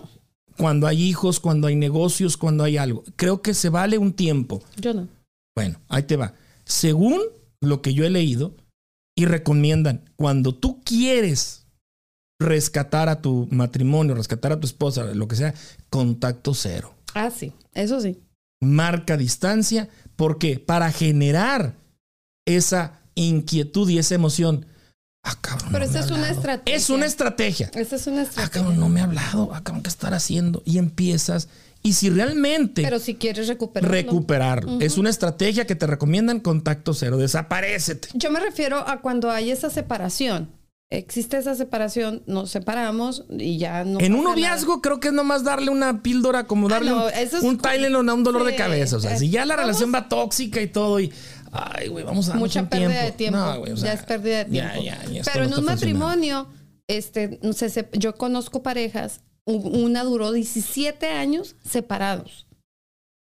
[0.57, 3.03] Cuando hay hijos, cuando hay negocios, cuando hay algo.
[3.15, 4.61] Creo que se vale un tiempo.
[4.77, 5.07] Yo no.
[5.55, 6.33] Bueno, ahí te va.
[6.65, 7.21] Según
[7.61, 8.55] lo que yo he leído
[9.15, 11.64] y recomiendan, cuando tú quieres
[12.39, 15.53] rescatar a tu matrimonio, rescatar a tu esposa, lo que sea,
[15.89, 16.93] contacto cero.
[17.13, 18.19] Ah, sí, eso sí.
[18.61, 20.59] Marca distancia, ¿por qué?
[20.59, 21.75] Para generar
[22.45, 24.65] esa inquietud y esa emoción.
[25.23, 25.69] Ah, cabrón.
[25.71, 26.75] Pero esa es una estrategia.
[26.75, 27.71] Es una estrategia.
[27.73, 28.45] Esa es una estrategia.
[28.45, 29.49] Ah, cabrón, no me ha hablado.
[29.53, 30.61] Ah, cabrón, ¿qué estar haciendo?
[30.65, 31.47] Y empiezas.
[31.81, 32.83] Y si realmente.
[32.83, 33.91] Pero si quieres recuperarlo.
[33.91, 34.81] Recuperarlo.
[34.81, 37.17] Es una estrategia que te recomiendan contacto cero.
[37.17, 38.09] Desaparecete.
[38.13, 40.49] Yo me refiero a cuando hay esa separación
[40.89, 43.99] existe esa separación, nos separamos y ya no.
[43.99, 47.57] En un noviazgo creo que es nomás darle una píldora, como ah, darle un, un
[47.57, 48.97] Tylenol a un dolor de cabeza.
[48.97, 51.11] O sea, si ya la relación va tóxica y todo y.
[51.51, 53.65] Ay, güey, vamos a Mucha pérdida de tiempo.
[53.75, 55.29] ya es pérdida de tiempo.
[55.31, 56.47] Pero en un matrimonio,
[56.87, 57.39] este,
[57.93, 62.45] yo conozco parejas, una duró 17 años separados.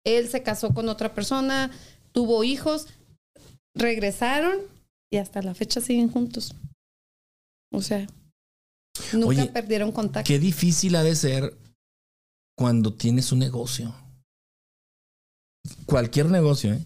[0.04, 1.70] Él se casó con otra persona,
[2.12, 2.88] tuvo hijos,
[3.74, 4.58] regresaron
[5.10, 6.54] y hasta la fecha siguen juntos.
[7.70, 8.06] O sea,
[9.12, 10.26] nunca perdieron contacto.
[10.26, 11.56] Qué difícil ha de ser
[12.56, 13.94] cuando tienes un negocio.
[15.86, 16.84] Cualquier negocio, ¿eh?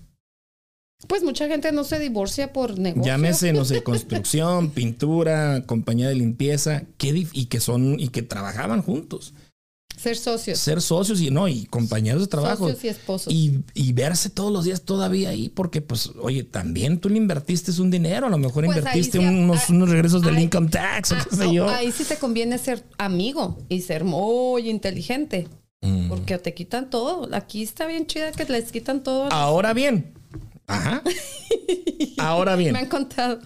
[1.08, 3.04] Pues mucha gente no se divorcia por negocio.
[3.04, 8.82] Llámese, no sé, construcción, pintura, compañía de limpieza, qué y que son y que trabajaban
[8.82, 9.34] juntos.
[9.96, 10.58] Ser socios.
[10.58, 12.68] Ser socios y no, y compañeros de trabajo.
[12.68, 13.32] Socios y esposos.
[13.32, 17.90] Y, verse todos los días todavía ahí, porque pues, oye, también tú le invertiste un
[17.90, 21.52] dinero, a lo mejor pues invertiste unos, unos, regresos del income tax o qué sé
[21.52, 21.68] yo.
[21.68, 25.48] Ahí sí te conviene ser amigo y ser muy inteligente.
[25.82, 26.08] Mm.
[26.08, 27.28] Porque te quitan todo.
[27.34, 29.32] Aquí está bien chida que les quitan todo.
[29.32, 30.14] Ahora bien.
[30.66, 31.02] Ajá.
[32.18, 32.72] Ahora bien.
[32.72, 33.40] Me han contado.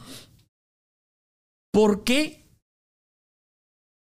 [1.72, 2.44] ¿Por qué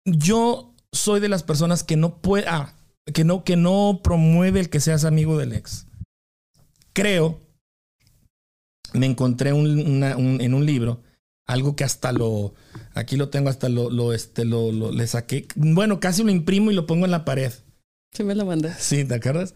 [0.05, 2.75] yo soy de las personas que no puede, ah,
[3.13, 5.87] que no, que no promueve el que seas amigo del ex.
[6.93, 7.41] Creo,
[8.93, 11.03] me encontré en un libro
[11.47, 12.55] algo que hasta lo,
[12.95, 15.47] aquí lo tengo, hasta lo, lo, este, lo, le saqué.
[15.57, 17.53] Bueno, casi lo imprimo y lo pongo en la pared.
[18.13, 18.83] Sí, me lo mandas.
[18.83, 19.55] Sí, ¿te acuerdas?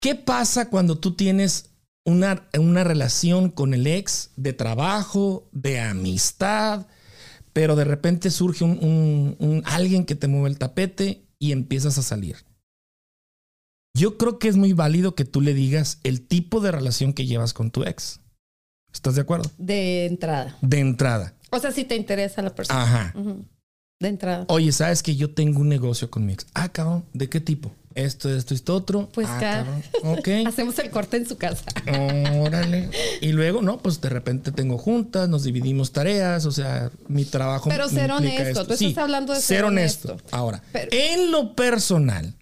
[0.00, 1.70] ¿Qué pasa cuando tú tienes
[2.04, 6.86] una, una relación con el ex de trabajo, de amistad?
[7.52, 12.36] Pero de repente surge un, alguien que te mueve el tapete y empiezas a salir.
[13.94, 17.26] Yo creo que es muy válido que tú le digas el tipo de relación que
[17.26, 18.20] llevas con tu ex.
[18.92, 19.50] ¿Estás de acuerdo?
[19.58, 20.56] De entrada.
[20.62, 21.34] De entrada.
[21.50, 22.82] O sea, si te interesa la persona.
[22.82, 23.14] Ajá.
[24.00, 24.46] De entrada.
[24.48, 26.46] Oye, ¿sabes que yo tengo un negocio con mi ex?
[26.54, 27.74] Ah, cabrón, ¿de qué tipo?
[27.94, 29.08] Esto, esto, esto, otro.
[29.12, 29.82] Pues Ah, cada- cabrón.
[30.18, 30.28] Ok.
[30.46, 31.64] Hacemos el corte en su casa.
[32.40, 32.90] Órale.
[33.20, 37.68] Y luego, no, pues de repente tengo juntas, nos dividimos tareas, o sea, mi trabajo.
[37.68, 38.66] Pero ser honesto, esto.
[38.66, 40.12] tú estás hablando de ser ser honesto.
[40.12, 40.28] honesto.
[40.36, 42.34] Ahora, Pero- en lo personal,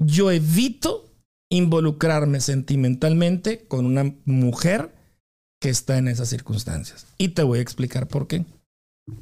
[0.00, 1.04] yo evito
[1.50, 4.92] involucrarme sentimentalmente con una mujer
[5.60, 7.06] que está en esas circunstancias.
[7.18, 8.44] Y te voy a explicar por qué.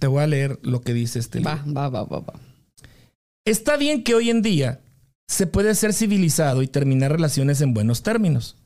[0.01, 1.53] Te voy a leer lo que dice este libro.
[1.67, 2.35] Va, va, va, va, va.
[3.47, 4.81] Está bien que hoy en día
[5.29, 8.57] se puede ser civilizado y terminar relaciones en buenos términos.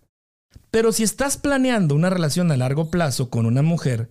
[0.70, 4.11] Pero si estás planeando una relación a largo plazo con una mujer,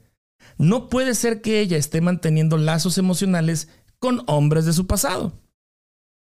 [0.57, 5.33] no puede ser que ella esté manteniendo lazos emocionales con hombres de su pasado.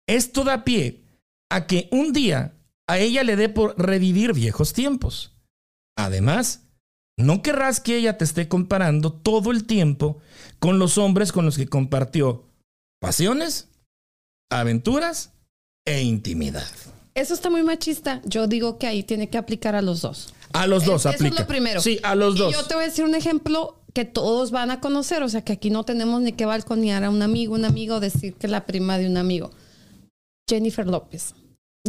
[0.08, 1.04] Esto da pie
[1.50, 2.54] a que un día
[2.88, 5.34] a ella le dé por revivir viejos tiempos.
[5.98, 6.68] Además,
[7.18, 10.20] no querrás que ella te esté comparando todo el tiempo
[10.60, 12.46] con los hombres con los que compartió
[13.00, 13.70] pasiones,
[14.52, 15.35] aventuras
[15.86, 16.68] e intimidad.
[17.14, 18.22] Eso está muy machista.
[18.26, 20.34] Yo digo que ahí tiene que aplicar a los dos.
[20.54, 21.36] A los dos Eso aplica.
[21.36, 21.82] es lo primero.
[21.82, 22.54] Sí, a los Y dos.
[22.54, 25.54] yo te voy a decir un ejemplo que todos van a conocer, o sea que
[25.54, 28.98] aquí no tenemos ni que balconear a un amigo, un amigo, decir que la prima
[28.98, 29.52] de un amigo.
[30.50, 31.34] Jennifer López.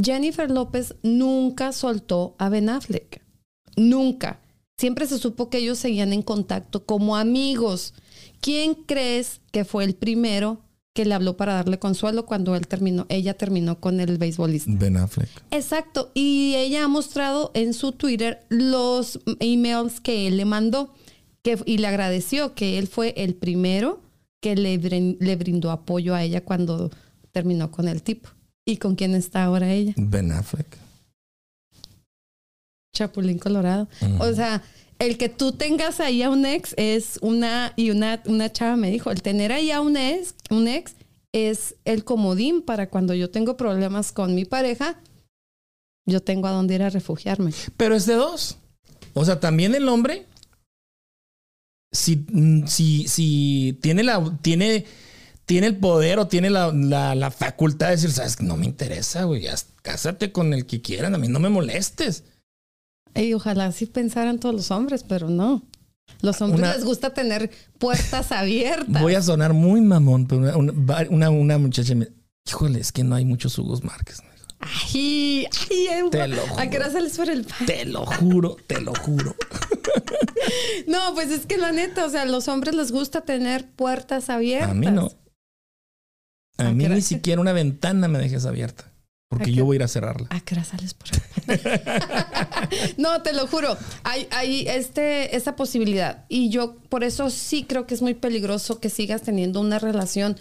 [0.01, 3.23] Jennifer López nunca soltó a Ben Affleck.
[3.77, 4.41] Nunca.
[4.79, 7.95] Siempre se supo que ellos seguían en contacto como amigos.
[8.41, 10.61] ¿Quién crees que fue el primero
[10.97, 14.73] que le habló para darle consuelo cuando él terminó, ella terminó con el beisbolista?
[14.75, 15.29] Ben Affleck.
[15.51, 16.11] Exacto.
[16.15, 20.95] Y ella ha mostrado en su Twitter los emails que él le mandó
[21.43, 24.01] que, y le agradeció que él fue el primero
[24.41, 26.91] que le, le brindó apoyo a ella cuando
[27.31, 28.31] terminó con el tipo.
[28.65, 29.93] ¿Y con quién está ahora ella?
[29.99, 30.79] Ben Affleck.
[32.95, 33.87] Chapulín Colorado.
[34.19, 34.63] O sea,
[34.99, 38.91] el que tú tengas ahí a un ex es una, y una, una chava me
[38.91, 40.95] dijo, el tener ahí a un ex, un ex
[41.33, 44.99] es el comodín para cuando yo tengo problemas con mi pareja,
[46.07, 47.53] yo tengo a dónde ir a refugiarme.
[47.77, 48.59] Pero es de dos.
[49.13, 50.27] O sea, también el hombre,
[51.93, 54.87] si, mm, si, si tiene, la, tiene,
[55.45, 59.25] tiene el poder o tiene la, la, la facultad de decir, sabes, no me interesa,
[59.25, 62.25] güey, ya, cásate con el que quieran, a mí no me molestes.
[63.17, 65.63] Y ojalá sí pensaran todos los hombres, pero no.
[66.23, 69.03] Los hombres Una- les gusta tener puertas abiertas.
[69.03, 70.73] Voy a sonar muy mamón, pero una,
[71.11, 72.09] una, una, muchacha me
[72.47, 74.23] híjole, es que no hay muchos Hugos Márquez.
[74.23, 74.47] me dijo.
[74.61, 75.47] Ay,
[75.91, 76.93] ay, Te lo ¿A qué hora juro.
[76.93, 77.67] sales por el pan?
[77.67, 79.35] Te lo juro, te lo juro.
[80.87, 84.31] No, pues es que la neta, o sea, a los hombres les gusta tener puertas
[84.31, 84.71] abiertas.
[84.71, 85.11] A mí no.
[86.59, 88.93] A ¿A mí ni siquiera una ventana me dejes abierta.
[89.29, 90.29] Porque ¿A yo voy a ir a cerrarla.
[90.31, 92.69] ¿A qué hora sales por el pan?
[92.97, 93.77] No, te lo juro.
[94.05, 96.25] Hay, hay este, esa posibilidad.
[96.29, 100.37] Y yo por eso sí creo que es muy peligroso que sigas teniendo una relación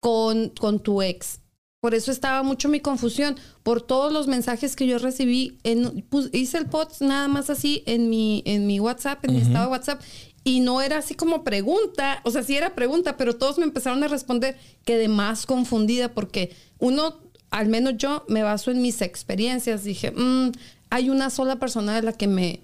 [0.00, 1.40] con, con tu ex.
[1.80, 3.36] Por eso estaba mucho mi confusión.
[3.62, 7.82] Por todos los mensajes que yo recibí, en, pus- hice el post nada más así
[7.86, 10.00] en mi, en mi WhatsApp, en mi estado de WhatsApp.
[10.42, 14.02] Y no era así como pregunta, o sea, sí era pregunta, pero todos me empezaron
[14.02, 14.58] a responder.
[14.84, 17.18] Quedé más confundida porque uno,
[17.54, 19.84] al menos yo, me baso en mis experiencias.
[19.84, 20.50] Dije, "Mm,
[20.90, 22.60] hay una sola persona de la que me,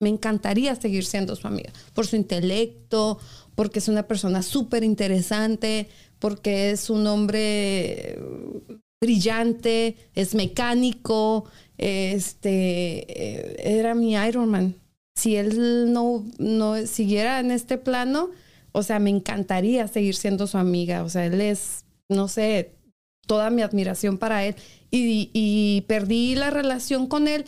[0.00, 1.72] me encantaría seguir siendo su amiga.
[1.92, 3.18] Por su intelecto,
[3.54, 8.18] porque es una persona súper interesante, porque es un hombre eh,
[9.00, 11.44] brillante, es mecánico,
[11.76, 14.74] este, eh, era mi Iron Man.
[15.16, 18.30] Si él no, no siguiera en este plano,
[18.72, 21.04] o sea, me encantaría seguir siendo su amiga.
[21.04, 22.72] O sea, él es, no sé,
[23.26, 24.54] toda mi admiración para él.
[24.90, 27.44] Y, y perdí la relación con él,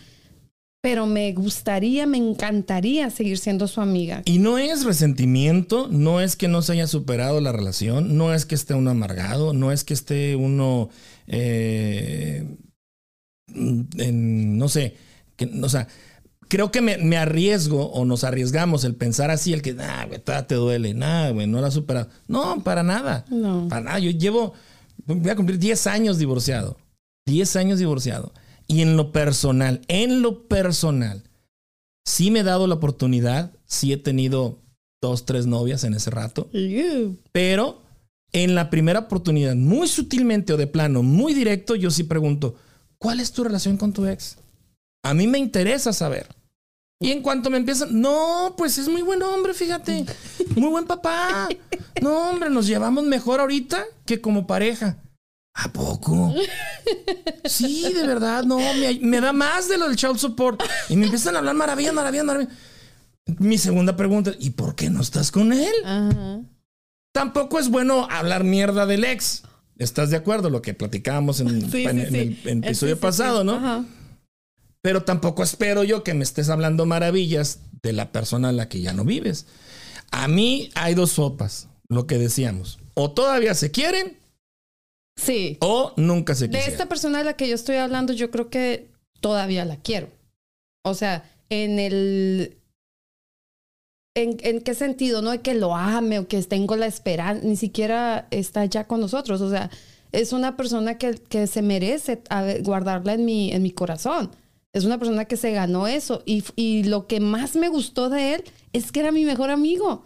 [0.83, 4.23] pero me gustaría, me encantaría seguir siendo su amiga.
[4.25, 8.47] Y no es resentimiento, no es que no se haya superado la relación, no es
[8.47, 10.89] que esté uno amargado, no es que esté uno,
[11.27, 12.47] eh,
[13.55, 14.97] en, no sé,
[15.37, 15.89] que, o sea,
[16.49, 20.21] creo que me, me arriesgo o nos arriesgamos el pensar así, el que, nah, güey,
[20.21, 22.09] te duele, nada, güey, no la has superado.
[22.29, 23.25] No, para nada.
[23.31, 23.67] No.
[23.69, 23.99] Para nada.
[23.99, 24.55] Yo llevo,
[25.05, 26.77] voy a cumplir 10 años divorciado.
[27.27, 28.33] 10 años divorciado.
[28.69, 31.23] Y en lo personal, en lo personal,
[32.05, 34.59] sí me he dado la oportunidad, sí he tenido
[35.01, 36.49] dos, tres novias en ese rato,
[37.33, 37.83] pero
[38.33, 42.57] en la primera oportunidad, muy sutilmente o de plano, muy directo, yo sí pregunto,
[42.99, 44.39] ¿cuál es tu relación con tu ex?
[45.05, 46.27] A mí me interesa saber.
[46.99, 50.07] Y en cuanto me empiezan, no, pues es muy buen hombre, fíjate,
[50.55, 51.49] muy buen papá.
[52.01, 54.97] No, hombre, nos llevamos mejor ahorita que como pareja.
[55.55, 56.35] ¿A poco?
[57.45, 60.63] Sí, de verdad, no, me, me da más de lo del child support.
[60.89, 62.55] Y me empiezan a hablar maravillas, maravillas, maravillas.
[63.39, 65.73] Mi segunda pregunta, ¿y por qué no estás con él?
[65.85, 66.41] Ajá.
[67.13, 69.43] Tampoco es bueno hablar mierda del ex.
[69.79, 70.49] ¿Estás de acuerdo?
[70.51, 72.19] Lo que platicábamos en, Sí, en- sí, en sí.
[72.19, 73.43] el en el episodio pasado.
[73.45, 73.55] ¿no?
[73.57, 73.85] Ajá.
[74.87, 78.81] Pero tampoco espero yo que me estés hablando maravillas de la persona a la que
[78.81, 79.45] ya no vives.
[80.13, 82.79] A mí hay dos sopas, lo que decíamos.
[82.95, 84.17] O todavía se quieren
[85.17, 85.57] Sí.
[85.61, 86.73] o nunca se De quisieron.
[86.73, 88.87] esta persona de la que yo estoy hablando, yo creo que
[89.21, 90.09] todavía la quiero.
[90.85, 92.57] O sea, en el.
[94.15, 95.21] ¿En, en qué sentido?
[95.21, 99.01] No de que lo ame o que tengo la esperanza, ni siquiera está ya con
[99.01, 99.41] nosotros.
[99.41, 99.69] O sea,
[100.13, 102.23] es una persona que, que se merece
[102.63, 104.31] guardarla en mi, en mi corazón.
[104.77, 106.23] Es una persona que se ganó eso.
[106.27, 110.05] Y, y lo que más me gustó de él es que era mi mejor amigo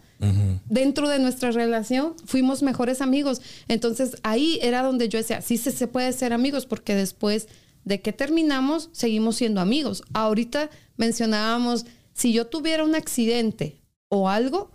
[0.69, 3.41] dentro de nuestra relación fuimos mejores amigos.
[3.69, 7.49] Entonces ahí era donde yo decía, sí se, se puede ser amigos porque después
[7.87, 10.03] de que terminamos seguimos siendo amigos.
[10.13, 13.81] Ahorita mencionábamos, si yo tuviera un accidente
[14.11, 14.71] o algo,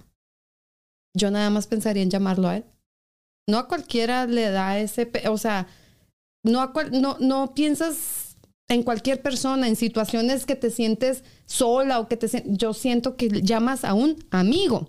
[1.15, 2.65] yo nada más pensaría en llamarlo a él.
[3.47, 5.67] No a cualquiera le da ese, o sea,
[6.43, 8.24] no, a cual- no, no piensas
[8.67, 13.30] en cualquier persona, en situaciones que te sientes sola o que te yo siento que
[13.30, 14.88] llamas a un amigo.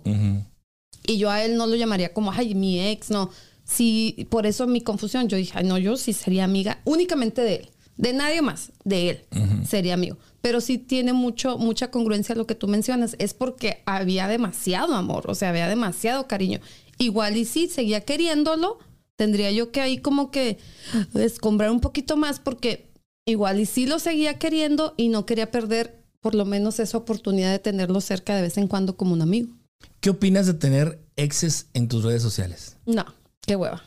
[1.05, 3.29] Y yo a él no lo llamaría como, ay, mi ex, no.
[3.63, 5.27] Sí, por eso mi confusión.
[5.27, 7.69] Yo dije, ay, no, yo sí sería amiga únicamente de él.
[7.97, 9.25] De nadie más, de él.
[9.67, 10.17] Sería amigo.
[10.41, 13.15] Pero sí tiene mucho, mucha congruencia lo que tú mencionas.
[13.19, 16.59] Es porque había demasiado amor, o sea, había demasiado cariño.
[16.97, 18.79] Igual y sí, seguía queriéndolo.
[19.15, 20.59] Tendría yo que ahí como que
[21.15, 22.86] escombrar un poquito más porque
[23.27, 27.51] igual y sí lo seguía queriendo y no quería perder por lo menos esa oportunidad
[27.51, 29.53] de tenerlo cerca de vez en cuando como un amigo.
[29.99, 32.77] ¿Qué opinas de tener exes en tus redes sociales?
[32.85, 33.05] No,
[33.41, 33.83] qué hueva.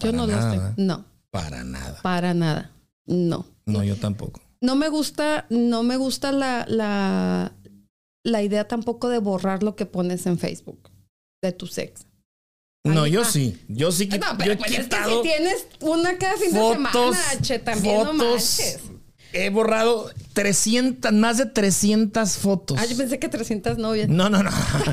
[0.00, 0.44] Yo no nada.
[0.54, 0.74] los tengo.
[0.78, 2.00] No, Para nada.
[2.02, 2.72] para nada.
[3.06, 3.46] No.
[3.66, 4.40] No, yo tampoco.
[4.60, 7.52] No me gusta, no me gusta la, la,
[8.24, 10.90] la idea tampoco de borrar lo que pones en Facebook
[11.40, 12.06] de tu sex.
[12.84, 13.24] No, yo ah.
[13.24, 13.58] sí.
[13.68, 16.36] Yo sí que No, yo pero he pues es que quitado si tienes una cada
[16.36, 18.16] fin de fotos, semana, che, también no fotos.
[18.16, 18.78] manches.
[19.34, 22.78] He borrado 300, más de 300 fotos.
[22.78, 24.08] Ah, yo pensé que 300 novias.
[24.08, 24.50] No, no, no.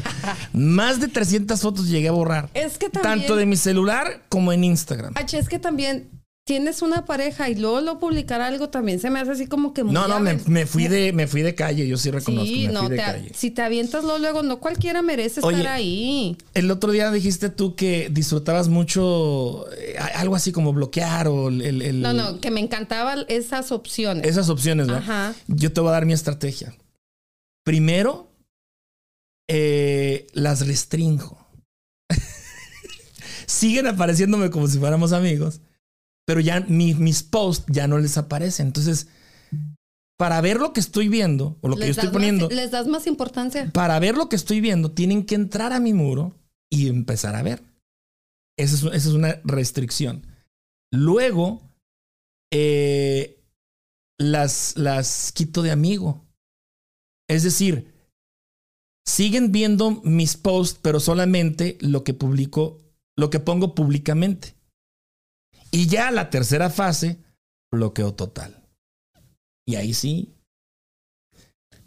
[0.53, 2.49] más de 300 fotos llegué a borrar.
[2.53, 3.19] Es que también...
[3.19, 5.13] Tanto de mi celular como en Instagram.
[5.15, 6.09] Ah, che, es que también
[6.49, 9.83] tienes una pareja y luego lo publicar algo también se me hace así como que
[9.83, 12.65] muy No, no, me, me fui de, me fui de calle, yo sí reconozco, Sí,
[12.65, 13.31] me no, fui de te- calle.
[13.35, 16.35] si te avientas luego, luego, no cualquiera merece Oye, estar ahí.
[16.55, 21.61] El otro día dijiste tú que disfrutabas mucho eh, algo así como bloquear o el,
[21.61, 24.25] el- el- No, no, que me encantaban esas opciones.
[24.25, 24.95] esas opciones, ¿no?
[24.95, 25.35] Ajá.
[25.47, 26.73] Yo te voy a dar mi estrategia.
[27.63, 28.27] Primero,
[29.47, 31.37] eh, las restringo.
[33.45, 35.61] Siguen apareciéndome como si fuéramos amigos,
[36.29, 38.67] pero ya mi- mis posts ya no les aparecen.
[38.67, 39.07] Entonces,
[40.15, 42.85] para ver lo que estoy viendo o lo que yo estoy poniendo, Más, les das
[42.85, 43.71] más importancia.
[43.73, 46.35] para ver lo que estoy viendo, tienen que entrar a mi muro
[46.71, 47.63] y empezar a ver.
[48.59, 50.27] Esa es, esa es una restricción.
[50.93, 51.63] Luego,
[52.53, 53.41] eh,
[54.19, 56.27] las, las quito de amigo.
[57.27, 57.91] Es decir,
[59.03, 62.77] siguen viendo mis posts, pero solamente lo que publico,
[63.17, 64.53] lo que pongo públicamente.
[65.71, 67.23] Y ya la tercera fase,
[67.71, 68.67] bloqueo total.
[69.65, 70.38] Y ahí sí,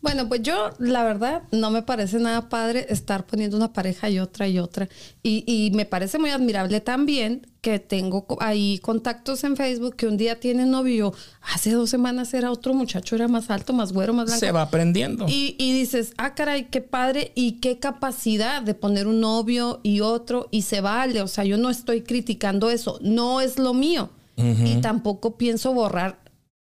[0.03, 4.19] Bueno, pues yo, la verdad, no me parece nada padre estar poniendo una pareja y
[4.19, 4.89] otra y otra.
[5.23, 10.17] Y, y me parece muy admirable también que tengo ahí contactos en Facebook que un
[10.17, 11.15] día tienen novio.
[11.55, 14.41] Hace dos semanas era otro muchacho, era más alto, más güero, más blanco.
[14.41, 15.27] se va aprendiendo.
[15.29, 20.01] Y, y dices, ah, caray, qué padre y qué capacidad de poner un novio y
[20.01, 21.23] otro y se vale.
[21.23, 24.11] O sea, yo no estoy criticando eso, no es lo mío.
[24.35, 26.19] Y tampoco pienso borrar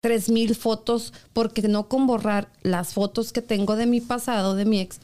[0.06, 4.63] tres mil fotos porque no con borrar las fotos que tengo de mi pasado, de
[4.63, 5.00] mi ex,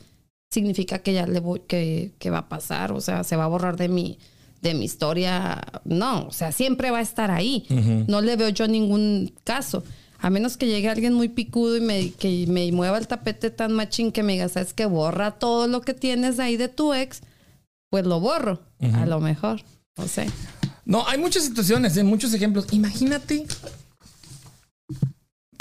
[0.51, 2.91] significa que ya le voy, que, que va a pasar.
[2.91, 4.19] O sea, se va a borrar de mi,
[4.61, 5.59] de mi historia.
[5.85, 7.65] No, o sea, siempre va a estar ahí.
[8.07, 9.83] No le veo yo ningún caso.
[10.19, 13.73] A menos que llegue alguien muy picudo y me, que me mueva el tapete tan
[13.73, 17.21] machín que me diga, sabes que borra todo lo que tienes ahí de tu ex,
[17.89, 18.59] pues lo borro.
[18.93, 19.63] A lo mejor.
[19.97, 20.27] No sé.
[20.85, 22.67] No, hay muchas situaciones, hay muchos ejemplos.
[22.69, 23.47] Imagínate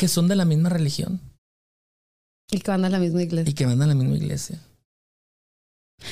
[0.00, 1.20] que son de la misma religión
[2.51, 3.51] Y que van a la misma iglesia.
[3.51, 4.59] y que van a la misma iglesia.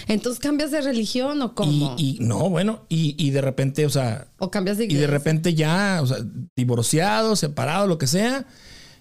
[0.06, 1.96] Entonces cambias de religión o cómo?
[1.96, 5.06] Y, y no, bueno, y, y de repente, o sea, o cambias de y iglesia.
[5.06, 6.18] de repente ya, o sea,
[6.54, 8.46] divorciados, separados, lo que sea,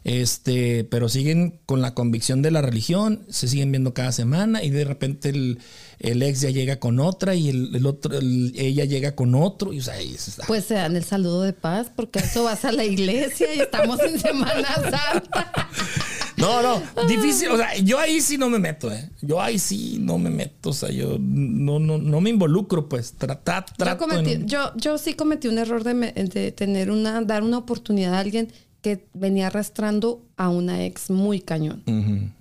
[0.06, 4.70] este, pero siguen con la convicción de la religión, se siguen viendo cada semana y
[4.70, 5.60] de repente el,
[6.00, 9.74] el ex ya llega con otra y el, el otro, el- ella llega con otro
[9.74, 12.72] y o sea, está- Pues se dan el saludo de paz, porque eso vas a
[12.72, 15.70] la iglesia y estamos en Semana Santa.
[16.38, 17.50] No, no, difícil.
[17.50, 19.10] O sea, yo ahí sí no me meto, ¿eh?
[19.24, 20.70] Yo ahí sí no me meto.
[20.70, 23.14] O sea, yo no, no, no me involucro, pues.
[23.18, 24.06] Trata, Yo, trato.
[24.06, 27.58] cometí- en- yo, yo sí cometí un error de, me- de tener una, dar una
[27.58, 28.54] oportunidad a alguien
[28.88, 31.84] que venía arrastrando a una ex muy cañón.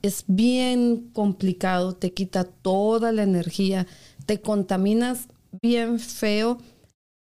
[0.02, 3.88] Es bien complicado, te quita toda la energía,
[4.26, 5.26] te contaminas
[5.60, 6.58] bien feo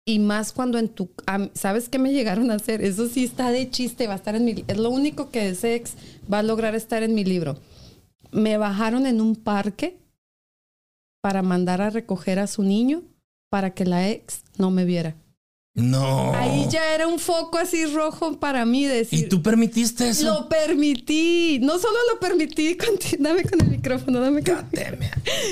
[0.05, 1.09] y más cuando en tu...
[1.53, 2.83] ¿Sabes qué me llegaron a hacer?
[2.83, 4.63] Eso sí está de chiste, va a estar en mi...
[4.67, 5.95] Es lo único que ese ex
[6.31, 7.57] va a lograr estar en mi libro.
[8.31, 9.97] Me bajaron en un parque
[11.21, 13.01] para mandar a recoger a su niño
[13.49, 15.15] para que la ex no me viera.
[15.77, 16.33] No.
[16.33, 19.19] Ahí ya era un foco así rojo para mí decir...
[19.25, 20.25] ¿Y tú permitiste eso?
[20.25, 21.59] Lo permití.
[21.61, 24.57] No solo lo permití, conti- dame con el micrófono, dame con.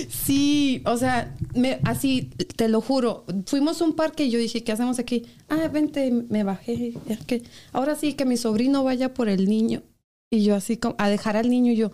[0.09, 3.23] Sí, o sea, me, así, te lo juro.
[3.45, 5.27] Fuimos a un parque y yo dije, ¿qué hacemos aquí?
[5.47, 6.93] Ah, vente, me bajé.
[7.07, 9.83] Es que ahora sí, que mi sobrino vaya por el niño.
[10.31, 11.91] Y yo así, como, a dejar al niño, y yo,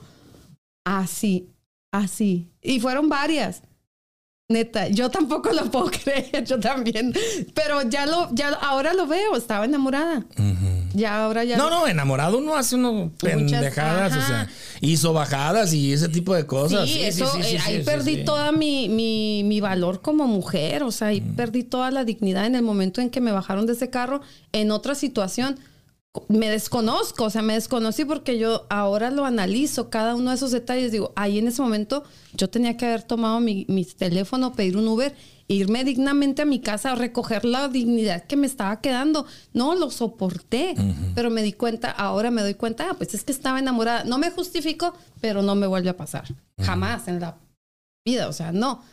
[0.86, 1.49] así,
[1.91, 2.47] así.
[2.61, 3.61] Y fueron varias.
[4.52, 7.14] Neta, yo tampoco lo puedo creer, yo también.
[7.54, 10.24] Pero ya lo, ya ahora lo veo, estaba enamorada.
[10.93, 11.58] Ya ahora ya.
[11.58, 14.28] No, no, enamorado uno hace uno pendejadas, o ajá.
[14.28, 14.49] sea,
[14.82, 16.88] hizo bajadas y ese tipo de cosas.
[16.88, 20.28] Sí, Sí, eso, sí, sí, sí, eh, ahí perdí toda mi, mi, mi valor como
[20.28, 23.66] mujer, o sea, ahí perdí toda la dignidad en el momento en que me bajaron
[23.66, 24.22] de ese carro
[24.52, 25.58] en otra situación.
[26.28, 30.51] Me desconozco, o sea, me desconocí porque yo ahora lo analizo, cada uno de esos
[30.51, 30.91] detalles.
[30.91, 32.03] Digo, ahí en ese momento
[32.34, 35.16] yo tenía que haber tomado mi, mi teléfono, pedir un Uber,
[35.47, 39.26] irme dignamente a mi casa a recoger la dignidad que me estaba quedando.
[39.53, 40.76] No, lo soporté,
[41.16, 44.03] pero me di cuenta, ahora me doy cuenta, ah, pues es que estaba enamorada.
[44.03, 46.26] No me justifico, pero no me vuelve a pasar.
[46.59, 47.38] Jamás en la
[48.05, 48.84] vida, o sea, no.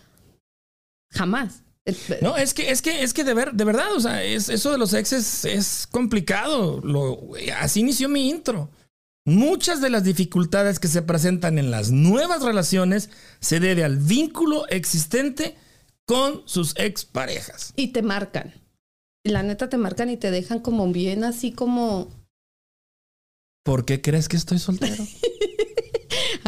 [1.10, 1.62] Jamás.
[1.88, 4.48] Eh, No, es que, es que, es que de ver, de verdad, o sea, es,
[4.48, 6.80] eso de los exes es complicado.
[6.82, 7.20] Lo,
[7.58, 8.70] así inició mi intro.
[9.24, 13.10] Muchas de las dificultades que se presentan en las nuevas relaciones
[13.40, 15.56] se debe al vínculo existente
[16.06, 17.72] con sus exparejas.
[17.76, 18.54] Y te marcan.
[19.24, 22.08] La neta te marcan y te dejan como bien así como...
[23.64, 25.04] ¿Por qué crees que estoy soltero?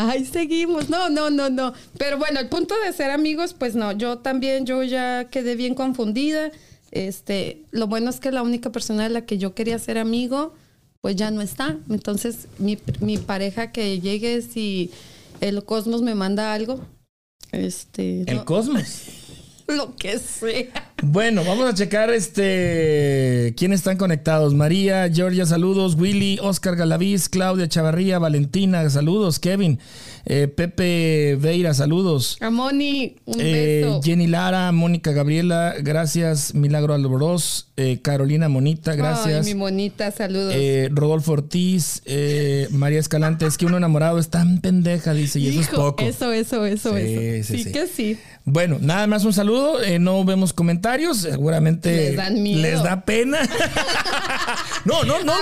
[0.09, 0.89] Ay, seguimos.
[0.89, 1.75] No, no, no, no.
[1.99, 3.93] Pero bueno, el punto de ser amigos, pues no.
[3.93, 6.51] Yo también, yo ya quedé bien confundida.
[6.91, 10.55] Este, lo bueno es que la única persona de la que yo quería ser amigo,
[11.01, 11.77] pues ya no está.
[11.91, 14.91] Entonces, mi, mi pareja que llegue si
[15.41, 16.81] el cosmos me manda algo,
[17.53, 19.05] este, El no, cosmos.
[19.67, 20.90] lo que sea.
[21.03, 24.53] Bueno, vamos a checar este quiénes están conectados.
[24.55, 25.95] María, Georgia, saludos.
[25.99, 29.39] Willy, Oscar Galaviz, Claudia Chavarría, Valentina, saludos.
[29.39, 29.79] Kevin,
[30.27, 32.37] eh, Pepe Veira, saludos.
[32.43, 34.03] A Moni, un Eh, beso.
[34.03, 36.55] Jenny Lara, Mónica Gabriela, gracias.
[36.55, 39.47] Milagro Alboros, eh, Carolina Monita, gracias.
[39.47, 40.53] Ay, mi monita, saludos.
[40.55, 42.03] Eh, Rodolfo Ortiz,
[42.73, 46.05] María Escalante, es que uno enamorado es tan pendeja, dice, y eso es poco.
[46.05, 47.49] Eso, eso, eso, Sí, eso.
[47.53, 47.73] sí, Sí, sí.
[47.73, 48.19] que sí.
[48.45, 49.79] Bueno, nada más un saludo.
[49.99, 50.90] no vemos comentarios.
[51.31, 52.61] Seguramente Les dan miedo.
[52.63, 53.39] les da pena.
[54.85, 55.35] no, no, no.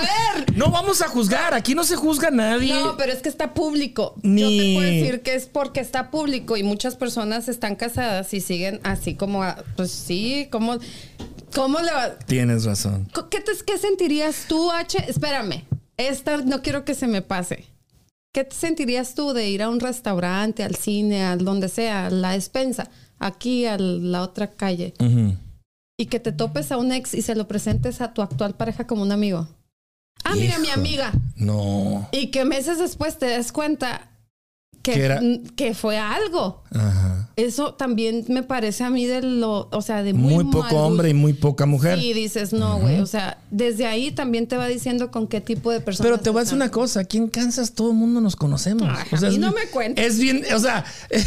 [0.55, 1.53] No vamos a juzgar.
[1.53, 2.73] Aquí no se juzga a nadie.
[2.73, 4.15] No, pero es que está público.
[4.23, 8.33] Ni- Yo te puedo decir que es porque está público y muchas personas están casadas
[8.33, 10.77] y siguen así como, a- pues sí, como,
[11.53, 12.15] ¿cómo le va?
[12.19, 13.09] Tienes razón.
[13.29, 14.97] ¿Qué, te- qué sentirías tú, H?
[15.07, 15.63] Espérame,
[15.97, 17.65] esta no quiero que se me pase.
[18.31, 22.09] ¿Qué te sentirías tú de ir a un restaurante, al cine, al donde sea, a
[22.11, 22.89] la despensa,
[23.19, 24.93] aquí a la otra calle,
[25.97, 28.87] y que te topes a un ex y se lo presentes a tu actual pareja
[28.87, 29.47] como un amigo?
[30.23, 31.11] Ah, mira, mi amiga.
[31.35, 32.09] No.
[32.11, 34.09] Y que meses después te des cuenta
[34.81, 35.21] que, Que era-
[35.55, 36.63] que fue algo.
[36.71, 37.29] Ajá.
[37.35, 40.75] Eso también me parece a mí de lo, o sea, de muy, Muy, mal poco
[40.77, 41.99] hombre y muy poca mujer.
[41.99, 42.99] Y dices, no, güey.
[42.99, 46.09] O sea, desde ahí también te va diciendo con qué tipo de personas.
[46.11, 48.87] Pero te voy a decir una cosa, aquí en Kansas todo el mundo nos conocemos.
[48.89, 50.05] Ay, a mí es no me cuentes.
[50.05, 50.85] Es bien, o sea,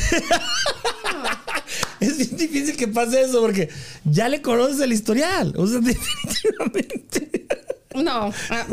[2.01, 3.69] es bien difícil que pase eso porque
[4.05, 5.55] ya le conoces el historial.
[5.57, 7.47] O sea, definitivamente.
[7.95, 8.33] No.
[8.51, 8.67] ah,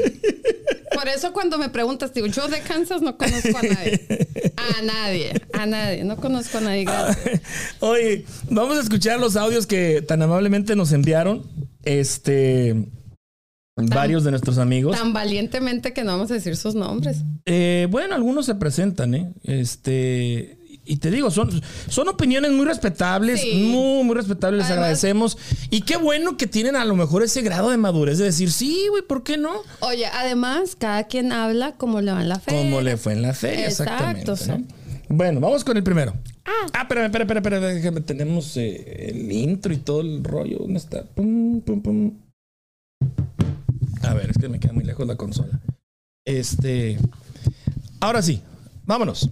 [0.94, 4.08] por eso cuando me preguntas, digo, yo de Kansas no conozco a nadie.
[4.58, 6.04] A nadie, a nadie.
[6.04, 6.84] No conozco a nadie.
[6.84, 7.42] Gracias.
[7.80, 11.44] Oye, vamos a escuchar los audios que tan amablemente nos enviaron.
[11.84, 12.90] Este.
[13.76, 14.98] Varios de nuestros amigos.
[14.98, 17.24] Tan valientemente que no vamos a decir sus nombres.
[17.46, 19.34] Eh, bueno, algunos se presentan, ¿eh?
[19.44, 20.59] Este.
[20.92, 21.52] Y te digo, son,
[21.88, 23.70] son opiniones muy respetables, Sí.
[23.72, 25.38] muy, muy respetables, les agradecemos.
[25.70, 28.88] Y qué bueno que tienen a lo mejor ese grado de madurez de decir, sí,
[28.90, 29.52] güey, ¿por qué no?
[29.82, 32.52] Oye, además, cada quien habla como le va en la fe.
[32.52, 34.74] Como le fue en la feria, Exacto, exactamente.
[34.74, 35.16] ¿no?
[35.16, 36.14] Bueno, vamos con el primero.
[36.46, 40.58] Ah, espérame, espérame, espérame, espérame, déjame, tenemos eh, el intro y todo el rollo.
[40.58, 41.04] ¿Dónde está?
[41.04, 42.14] Pum, pum, pum.
[44.02, 45.60] A ver, es que me queda muy lejos la consola.
[46.26, 46.98] Este.
[48.00, 48.42] Ahora sí,
[48.86, 49.30] vámonos.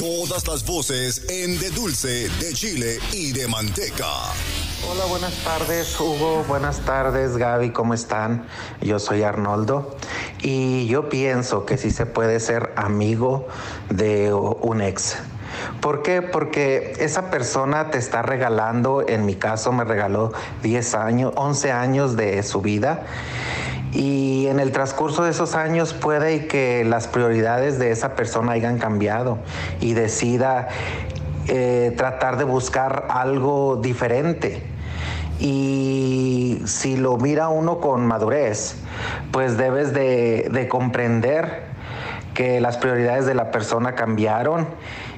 [0.00, 4.06] Todas las voces en de dulce, de chile y de manteca.
[4.90, 8.46] Hola, buenas tardes Hugo, buenas tardes Gaby, ¿cómo están?
[8.80, 9.94] Yo soy Arnoldo
[10.40, 13.46] y yo pienso que sí se puede ser amigo
[13.90, 15.18] de un ex.
[15.82, 16.22] ¿Por qué?
[16.22, 20.32] Porque esa persona te está regalando, en mi caso me regaló
[20.62, 23.04] 10 años, 11 años de su vida
[23.92, 28.78] y en el transcurso de esos años puede que las prioridades de esa persona hayan
[28.78, 29.38] cambiado
[29.80, 30.68] y decida
[31.48, 34.62] eh, tratar de buscar algo diferente.
[35.40, 38.76] Y si lo mira uno con madurez,
[39.32, 41.70] pues debes de comprender
[42.34, 44.66] que las prioridades de la persona cambiaron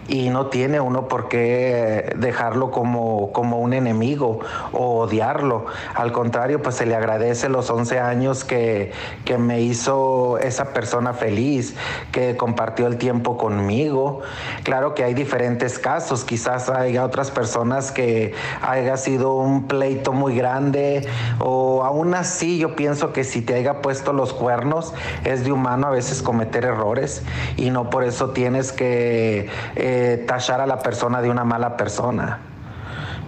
[0.09, 4.40] y no tiene uno por qué dejarlo como, como un enemigo
[4.72, 5.66] o odiarlo.
[5.94, 8.92] Al contrario, pues se le agradece los 11 años que,
[9.24, 11.76] que me hizo esa persona feliz,
[12.11, 14.20] que compartió el tiempo conmigo.
[14.64, 20.36] Claro que hay diferentes casos, quizás haya otras personas que haya sido un pleito muy
[20.36, 21.07] grande
[21.38, 24.94] o aún así yo pienso que si te haya puesto los cuernos
[25.24, 27.22] es de humano a veces cometer errores
[27.57, 29.48] y no por eso tienes que...
[29.76, 29.91] Eh,
[30.26, 32.40] tachar a la persona de una mala persona.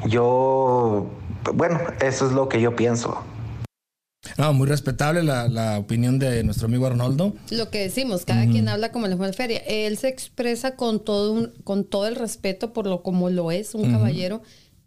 [0.07, 1.07] Yo,
[1.55, 3.25] bueno, eso es lo que yo pienso.
[4.39, 7.35] No, muy respetable la, opinión de nuestro amigo Arnoldo.
[7.51, 9.59] Lo que decimos, cada quien habla como le fue en feria.
[9.67, 13.75] Él se expresa con todo, un, con todo el respeto por lo como lo es
[13.75, 14.43] un caballero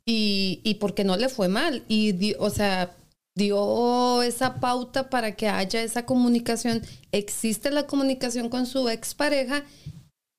[0.05, 1.83] y, y porque no le fue mal.
[1.87, 2.95] Y, o sea,
[3.35, 6.81] dio esa pauta para que haya esa comunicación.
[7.11, 9.63] Existe la comunicación con su expareja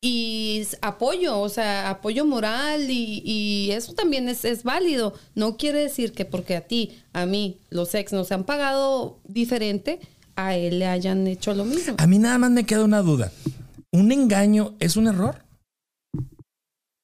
[0.01, 5.15] y apoyo, o sea, apoyo moral y, eso también es, es, válido.
[5.35, 10.01] No quiere decir que porque a ti, a mí, los ex nos han pagado diferente,
[10.37, 11.97] a él le hayan hecho lo mismo.
[11.99, 13.33] A mí nada más me queda una duda.
[13.93, 15.45] ¿Un engaño es un error?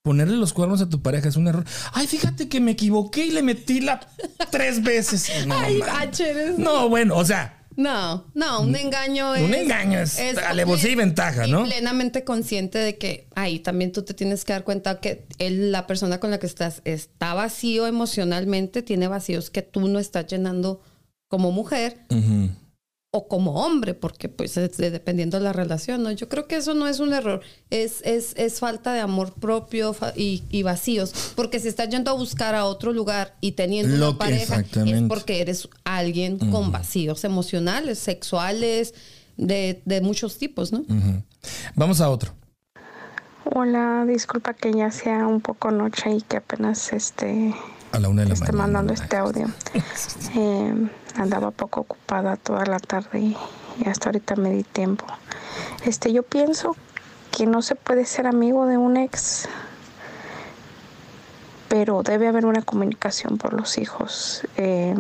[0.04, 1.64] Ponerle los cuernos a tu pareja es un error.
[1.92, 4.00] Ay, fíjate que me equivoqué y le metí la
[4.50, 5.30] tres veces.
[5.46, 5.82] No, Ay,
[6.58, 9.42] no bueno, o sea, no, no, un engaño es.
[9.42, 11.66] Un engaño es, alevosía y ventaja, ¿no?
[11.66, 15.72] Y plenamente consciente de que ahí también tú te tienes que dar cuenta que él,
[15.72, 20.26] la persona con la que estás, está vacío emocionalmente, tiene vacíos que tú no estás
[20.26, 20.80] llenando
[21.28, 21.98] como mujer
[23.16, 26.10] o como hombre, porque pues dependiendo de la relación, ¿no?
[26.10, 29.94] Yo creo que eso no es un error, es, es, es falta de amor propio
[30.16, 34.60] y, vacíos, porque si estás yendo a buscar a otro lugar y teniendo una pareja,
[34.60, 38.94] es porque eres alguien con vacíos emocionales, sexuales,
[39.36, 40.84] de, muchos tipos, ¿no?
[41.76, 42.34] Vamos a otro.
[43.44, 47.54] Hola, disculpa que ya sea un poco noche y que apenas este
[47.92, 49.46] a la una de la esté mandando este audio.
[50.36, 53.36] Eh, andaba poco ocupada toda la tarde y,
[53.86, 55.04] hasta ahorita me di tiempo.
[55.84, 56.76] Este, yo pienso
[57.30, 59.48] que no se puede ser amigo de un ex,
[61.68, 64.46] pero debe haber una comunicación por los hijos.
[64.56, 64.94] Eh,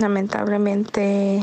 [0.00, 1.40] lamentablemente,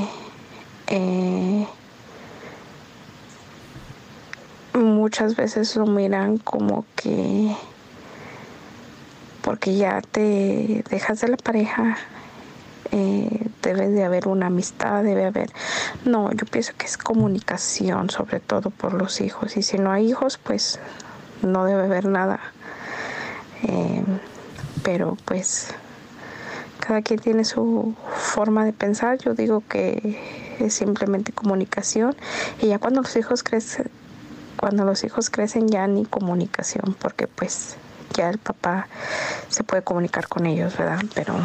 [5.05, 7.55] muchas veces lo miran como que
[9.43, 11.97] porque ya te dejas de la pareja,
[12.91, 15.51] eh, debe de haber una amistad, debe haber...
[16.05, 19.57] No, yo pienso que es comunicación, sobre todo por los hijos.
[19.57, 20.79] Y si no hay hijos, pues
[21.41, 22.39] no debe haber nada.
[23.63, 24.03] Eh,
[24.83, 25.73] pero pues
[26.79, 29.17] cada quien tiene su forma de pensar.
[29.17, 32.15] Yo digo que es simplemente comunicación.
[32.61, 33.89] Y ya cuando los hijos crecen,
[34.57, 37.77] cuando los hijos crecen ya ni comunicación, porque pues
[38.13, 38.87] ya el papá
[39.49, 41.01] se puede comunicar con ellos, ¿verdad?
[41.13, 41.35] Pero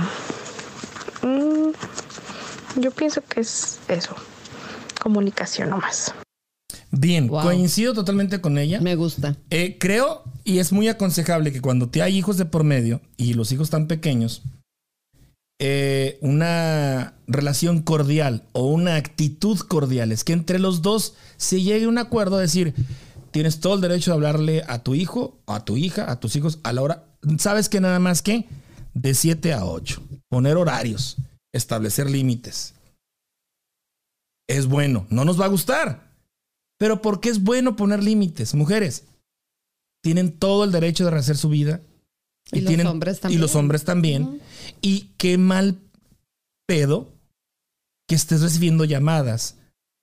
[2.77, 4.15] yo pienso que es eso,
[5.01, 6.15] comunicación nomás.
[6.93, 8.81] Bien, coincido totalmente con ella.
[8.81, 9.37] Me gusta.
[9.51, 13.35] Eh, creo y es muy aconsejable que cuando te hay hijos de por medio y
[13.35, 14.43] los hijos tan pequeños,
[15.61, 21.85] eh, una relación cordial o una actitud cordial es que entre los dos se llegue
[21.85, 22.75] a un acuerdo a decir,
[23.31, 26.59] tienes todo el derecho de hablarle a tu hijo, a tu hija, a tus hijos
[26.65, 27.05] a la hora.
[27.39, 28.49] ¿Sabes que nada más que?
[28.95, 30.03] De 7 a 8.
[30.29, 31.19] Poner horarios,
[31.53, 32.75] establecer límites.
[34.49, 36.11] Es bueno, no nos va a gustar.
[36.79, 38.55] Pero ¿por qué es bueno poner límites?
[38.55, 39.05] Mujeres,
[40.03, 41.81] tienen todo el derecho de rehacer su vida.
[42.53, 43.39] Y, los hombres también.
[43.39, 44.41] Y los hombres también.
[44.81, 45.79] Y qué mal
[46.67, 47.13] pedo
[48.09, 49.57] que estés recibiendo llamadas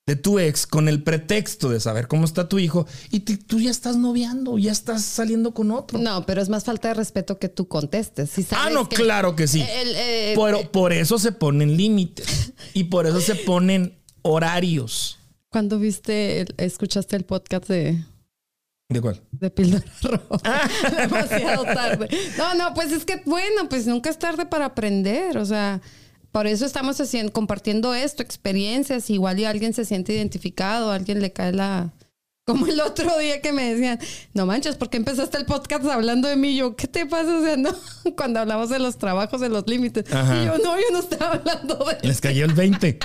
[0.08, 3.70] de tu ex con el pretexto de saber cómo está tu hijo y tú ya
[3.70, 6.00] estás noviando, ya estás saliendo con otro.
[6.00, 8.32] No, pero es más falta de respeto que tú contestes.
[8.52, 9.64] ah, no, claro que sí.
[10.36, 15.20] pero eh, por eso se ponen límites y por eso se ponen horarios.
[15.50, 18.04] ¿Cuándo viste, el- escuchaste el podcast de,
[18.90, 19.22] ¿De cuál?
[19.32, 20.70] de Píldora Roja?
[20.98, 22.08] Demasiado tarde.
[22.38, 25.38] No, no, pues es que, bueno, pues nunca es tarde para aprender.
[25.38, 25.82] O sea,
[26.38, 29.10] por eso estamos haciendo, compartiendo esto, experiencias.
[29.10, 31.92] Igual y alguien se siente identificado, a alguien le cae la...
[32.46, 34.00] Como el otro día que me decían,
[34.36, 36.56] no manches, ¿por qué empezaste el podcast hablando de mí?
[36.56, 37.40] Yo, ¿qué te pasa?
[37.40, 37.72] O sea, no,
[38.16, 40.06] cuando hablamos de los trabajos, de los límites.
[40.14, 40.44] Ajá.
[40.44, 43.00] Y yo, no, yo no estaba hablando de Les cayó el 20.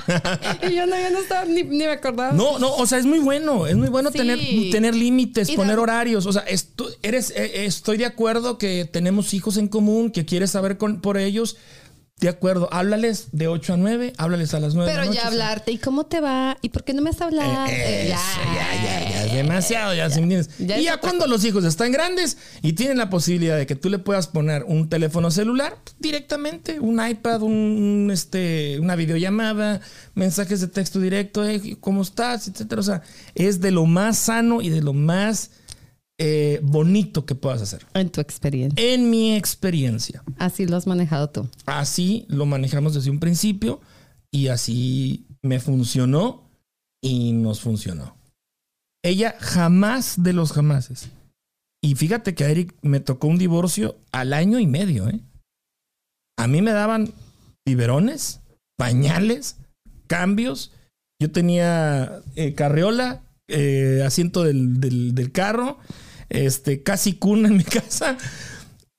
[0.68, 2.32] Y yo no, yo no estaba, ni, ni me acordaba.
[2.34, 4.18] No, no, o sea, es muy bueno, es muy bueno Sí.
[4.18, 4.38] tener,
[4.70, 6.26] tener límites, Y poner horarios.
[6.26, 10.50] O sea, esto, eres, eh, estoy de acuerdo que tenemos hijos en común, que quieres
[10.50, 11.56] saber con, por ellos.
[12.22, 15.20] De acuerdo, háblales de 8 a 9, háblales a las 9 de Pero la noche.
[15.20, 16.56] ya hablarte, ¿y cómo te va?
[16.62, 17.66] ¿Y por qué no me has hablado?
[17.66, 18.16] Eh, Eh, ya,
[18.54, 20.50] ya, ya, es demasiado, ya, ¿sí me entiendes?
[20.60, 23.90] Ya y ya cuando los hijos están grandes y tienen la posibilidad de que tú
[23.90, 29.80] le puedas poner un teléfono celular directamente, un iPad, un, un, este, una videollamada,
[30.14, 32.46] mensajes de texto directo, eh, ¿cómo estás?
[32.46, 32.80] etcétera.
[32.80, 33.02] O sea,
[33.34, 35.50] es de lo más sano y de lo más
[36.24, 37.84] eh, bonito que puedas hacer.
[37.94, 38.80] En tu experiencia.
[38.94, 40.22] En mi experiencia.
[40.38, 41.48] Así lo has manejado tú.
[41.66, 43.80] Así lo manejamos desde un principio
[44.30, 46.48] y así me funcionó
[47.02, 48.16] y nos funcionó.
[49.04, 51.08] Ella jamás de los jamases.
[51.82, 55.08] Y fíjate que a Eric me tocó un divorcio al año y medio.
[55.08, 55.18] ¿eh?
[56.38, 57.12] A mí me daban
[57.66, 58.40] biberones,
[58.78, 59.56] pañales,
[60.06, 60.70] cambios.
[61.20, 65.78] Yo tenía eh, carriola, eh, asiento del, del- del carro,
[66.32, 68.16] este, casi cuna en mi casa,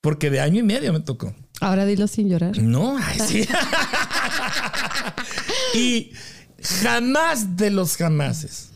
[0.01, 1.33] porque de año y medio me tocó.
[1.59, 2.57] Ahora dilo sin llorar.
[2.57, 3.47] No, ay, sí.
[5.73, 6.11] y
[6.61, 8.69] jamás de los jamases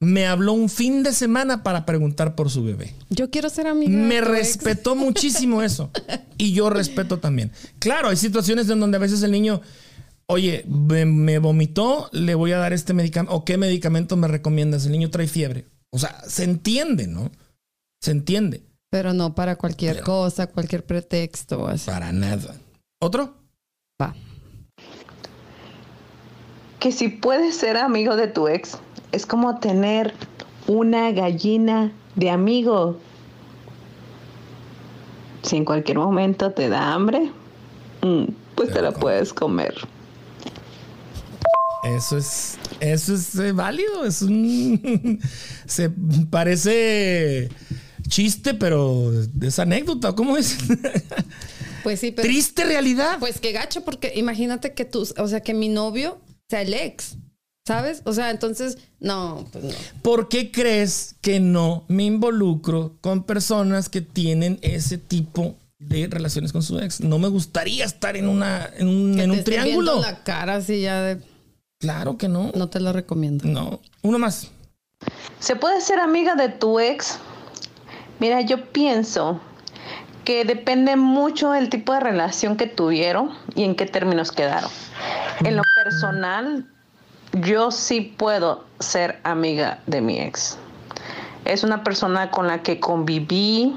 [0.00, 2.94] me habló un fin de semana para preguntar por su bebé.
[3.10, 3.96] Yo quiero ser amiga.
[3.96, 4.26] Me ex.
[4.26, 5.90] respetó muchísimo eso.
[6.36, 7.52] Y yo respeto también.
[7.78, 9.62] Claro, hay situaciones en donde a veces el niño,
[10.26, 13.34] oye, me, me vomitó, le voy a dar este medicamento.
[13.34, 14.84] ¿O qué medicamento me recomiendas?
[14.84, 15.68] El niño trae fiebre.
[15.90, 17.30] O sea, se entiende, ¿no?
[18.04, 18.62] Se entiende.
[18.90, 21.66] Pero no para cualquier Pero- cosa, cualquier pretexto.
[21.66, 21.90] Así.
[21.90, 22.54] Para nada.
[23.00, 23.34] ¿Otro?
[24.00, 24.14] Va.
[26.80, 28.76] que si puedes ser amigo de tu ex,
[29.10, 30.12] es como tener
[30.66, 32.98] una gallina de amigo.
[35.42, 37.30] Si en cualquier momento te da hambre,
[38.02, 38.24] mm,
[38.54, 39.74] pues te la puedes comer.
[41.84, 44.04] Eso es, eso es eh, válido.
[44.04, 45.20] Es un,
[45.66, 45.88] se
[46.30, 47.48] parece
[48.14, 49.10] chiste, pero
[49.42, 50.12] es anécdota.
[50.14, 50.56] ¿Cómo es?
[51.82, 52.26] Pues sí, pero.
[52.26, 53.18] Triste realidad.
[53.20, 57.18] Pues qué gacho, porque imagínate que tú, o sea, que mi novio sea el ex.
[57.66, 58.00] ¿Sabes?
[58.06, 59.70] O sea, entonces, no, pues no.
[60.00, 66.52] ¿Por qué crees que no me involucro con personas que tienen ese tipo de relaciones
[66.52, 67.02] con su ex?
[67.02, 69.92] No me gustaría estar en una en un, Que en te un triángulo.
[69.92, 71.22] viendo la cara así ya de.
[71.80, 72.50] Claro que no.
[72.54, 73.46] No te lo recomiendo.
[73.46, 73.82] No.
[74.00, 74.48] Uno más.
[75.38, 77.18] ¿Se puede ser amiga de tu ex?
[78.24, 79.38] Mira, yo pienso
[80.24, 84.70] que depende mucho el tipo de relación que tuvieron y en qué términos quedaron.
[85.44, 86.64] En lo personal,
[87.34, 90.56] yo sí puedo ser amiga de mi ex.
[91.44, 93.76] Es una persona con la que conviví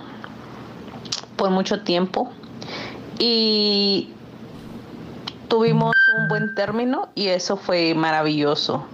[1.35, 2.31] por mucho tiempo
[3.19, 4.13] y
[5.49, 8.85] tuvimos un buen término y eso fue maravilloso.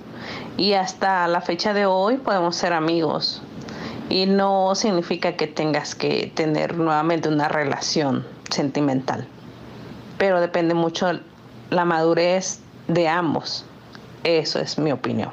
[0.57, 3.43] Y hasta la fecha de hoy podemos ser amigos.
[4.13, 9.27] Y no significa que tengas que tener nuevamente una relación sentimental.
[10.19, 11.19] Pero depende mucho
[11.71, 13.65] la madurez de ambos.
[14.23, 15.31] Eso es mi opinión.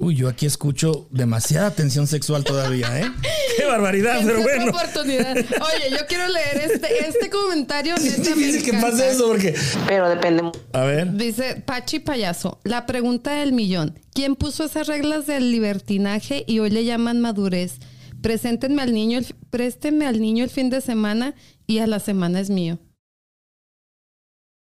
[0.00, 3.12] Uy, yo aquí escucho demasiada tensión sexual todavía, ¿eh?
[3.58, 4.70] Qué barbaridad, pero es bueno.
[4.70, 5.36] oportunidad.
[5.36, 7.94] Oye, yo quiero leer este, este comentario.
[8.00, 9.54] me Dice que pase eso porque.
[9.86, 11.12] Pero depende A ver.
[11.12, 13.98] Dice Pachi Payaso, la pregunta del millón.
[14.14, 17.74] ¿Quién puso esas reglas del libertinaje y hoy le llaman madurez?
[18.22, 21.34] Preséntenme al niño, el, préstenme al niño el fin de semana
[21.66, 22.78] y a la semana es mío.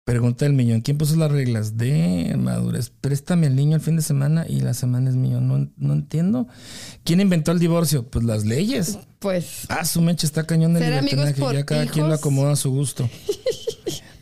[0.09, 0.81] Pregunta del millón.
[0.81, 2.89] ¿Quién puso las reglas de madurez?
[2.89, 5.39] Préstame al niño el fin de semana y la semana es mío.
[5.43, 6.49] No, no entiendo.
[7.05, 8.07] ¿Quién inventó el divorcio?
[8.09, 8.99] Pues las leyes.
[9.19, 11.35] Pues Ah, su mecha está cañón de libertinaje.
[11.53, 12.21] Ya cada quien lo hijos.
[12.21, 13.09] acomoda a su gusto.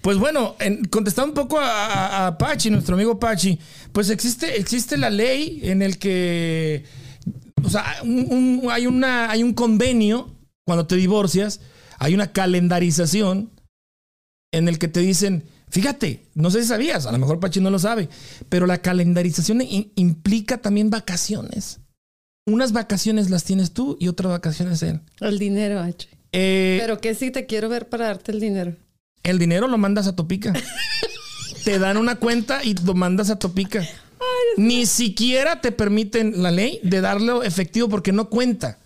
[0.03, 3.59] Pues bueno, en, contestando un poco a, a- a Pachi, nuestro amigo Pachi,
[3.91, 6.85] pues existe, existe la ley en el que,
[7.65, 10.33] o sea, un- un- hay, una, hay un convenio
[10.65, 11.59] cuando te divorcias,
[11.99, 13.51] hay una calendarización
[14.53, 17.71] en el que te dicen, fíjate, no sé si sabías, a lo mejor Pachi no
[17.71, 18.09] lo sabe,
[18.49, 19.63] pero la calendarización
[19.95, 21.81] implica también vacaciones.
[22.47, 25.01] Unas vacaciones las tienes tú y otras vacaciones él.
[25.21, 26.09] el dinero, H.
[26.33, 28.77] Eh, Pero que sí te quiero ver para darte el dinero.
[29.23, 30.53] el dinero lo mandas a Topica.
[31.65, 33.85] Te dan una cuenta y lo mandas a Topica.
[34.57, 38.79] Ni siquiera te permiten la ley de darlo efectivo porque no cuenta.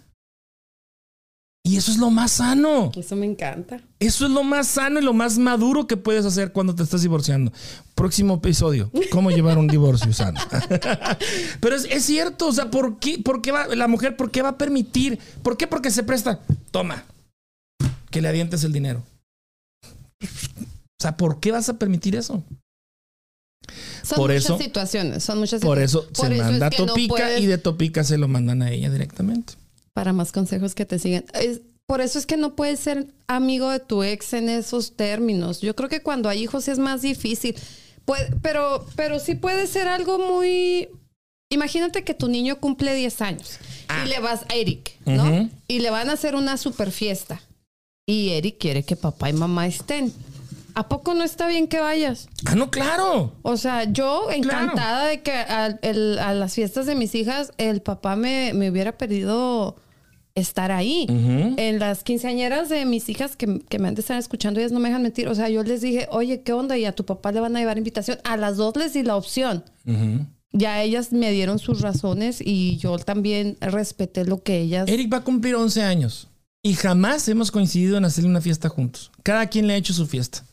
[1.63, 2.91] Y eso es lo más sano.
[2.97, 3.81] Eso me encanta.
[3.99, 7.03] Eso es lo más sano y lo más maduro que puedes hacer cuando te estás
[7.03, 7.53] divorciando.
[7.95, 10.41] Próximo episodio, cómo llevar un divorcio sano.
[11.61, 14.41] Pero es, es cierto, o sea, ¿por qué, por qué va la mujer, por qué
[14.41, 15.19] va a permitir?
[15.43, 15.67] ¿Por qué?
[15.67, 16.41] Porque se presta.
[16.71, 17.05] Toma,
[18.11, 19.03] que le avientes el dinero.
[20.23, 22.43] O sea, ¿por qué vas a permitir eso?
[24.03, 26.11] Son Por muchas eso- situaciones, son muchas Por situaciones.
[26.15, 28.91] eso se manda a que Topica puedes- y de Topica se lo mandan a ella
[28.91, 29.53] directamente.
[30.01, 31.27] Para más consejos que te siguen.
[31.35, 35.61] Es- por eso es que no puedes ser amigo de tu ex en esos términos.
[35.61, 37.55] Yo creo que cuando hay hijos es más difícil.
[38.07, 40.89] Puede- pero, pero sí puede ser algo muy...
[41.51, 43.59] Imagínate que tu niño cumple 10 años
[44.05, 45.25] y le vas a Eric, ¿no?
[45.25, 45.49] Ah.
[45.69, 47.43] Y le van a hacer una super fiesta.
[48.09, 50.15] Y Eric quiere que papá y mamá estén.
[50.75, 52.29] ¿A poco no está bien que vayas?
[52.47, 53.35] Ah, no, claro.
[53.43, 57.83] O sea, yo encantada de que a, el- a las fiestas de mis hijas el
[57.83, 59.77] papá me, me hubiera pedido
[60.41, 61.07] estar ahí.
[61.09, 61.55] Ujú.
[61.59, 64.81] En las quinceañeras de mis hijas que, que me han de estar escuchando, ellas no
[64.81, 65.29] me dejan mentir.
[65.29, 66.77] O sea, yo les dije, oye, ¿qué onda?
[66.79, 68.19] Y a tu papá le van a llevar invitación.
[68.25, 69.65] A las dos les di la opción.
[69.87, 70.27] Ujú.
[70.53, 74.89] Ya ellas me dieron sus razones y yo también respeté lo que ellas...
[74.89, 76.27] Eric va a cumplir 11 años
[76.63, 79.13] y jamás hemos coincidido en hacerle una fiesta juntos.
[79.23, 80.45] Cada quien le ha hecho su fiesta.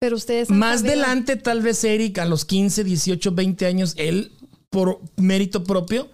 [0.00, 0.48] Pero ustedes...
[0.50, 4.32] Más sabido- adelante, tal vez Eric, a los 15, 18, 20 años, él,
[4.70, 6.08] por mérito propio,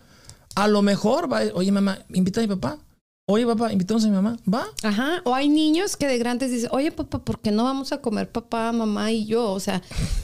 [0.65, 2.79] a lo mejor va, oye mamá, invita a mi papá.
[3.31, 4.39] Oye papá, invitamos a mi mamá.
[4.51, 4.67] Va.
[4.83, 8.01] Ajá, o hay niños que de grandes dicen, oye papá, ¿por qué no vamos a
[8.01, 9.51] comer papá, mamá y yo?
[9.53, 9.83] O sea,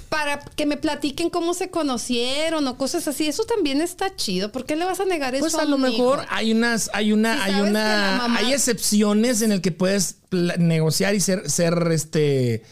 [0.09, 4.51] para que me platiquen cómo se conocieron o cosas así, eso también está chido.
[4.53, 6.29] ¿Por qué le vas a negar eso Pues a a lo mejor hijo?
[6.31, 10.17] hay unas, hay una, Si hay una, mamá- hay excepciones en el que puedes
[10.57, 12.63] negociar y ser, ser este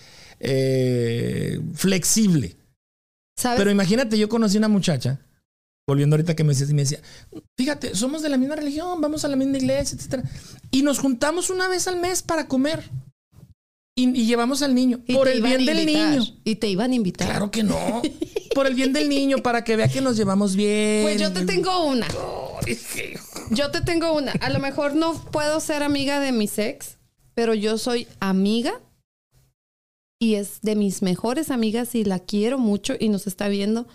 [0.40, 2.56] eh, flexible.
[3.36, 3.58] ¿Sabes?
[3.58, 5.20] Pero imagínate, yo conocí una muchacha,
[5.93, 7.01] volviendo ahorita que me decía, y me decía,
[7.57, 10.22] fíjate, somos de la misma religión, vamos a la misma iglesia, etcétera.
[10.70, 12.90] Y nos juntamos una vez al mes para comer.
[13.95, 15.01] Y, y llevamos al niño.
[15.07, 16.24] Y por el bien del niño.
[16.45, 17.28] Y te iban a invitar.
[17.28, 18.03] Claro que no.
[18.55, 21.05] Por el bien del niño, para que vea que nos llevamos bien.
[21.05, 22.07] Pues yo te tengo una.
[23.51, 24.32] Yo te tengo una.
[24.32, 26.99] A lo mejor no puedo ser amiga de mis ex,
[27.32, 28.78] pero yo soy amiga
[30.18, 33.88] y es de mis mejores amigas y la quiero mucho y nos está viendo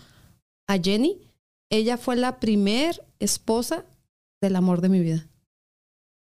[0.66, 1.27] a Jenny.
[1.70, 3.84] Ella fue la primer esposa
[4.40, 5.28] del amor de mi vida.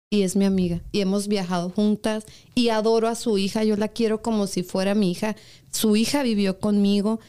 [0.09, 0.81] Y es mi amiga.
[0.91, 2.25] Y hemos viajado juntas
[2.55, 3.63] y adoro a su hija.
[3.63, 5.35] Yo la quiero como si fuera mi hija.
[5.71, 7.19] Su hija vivió conmigo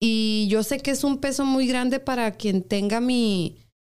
[0.00, 3.56] y yo sé que es un peso muy grande para quien tenga mi,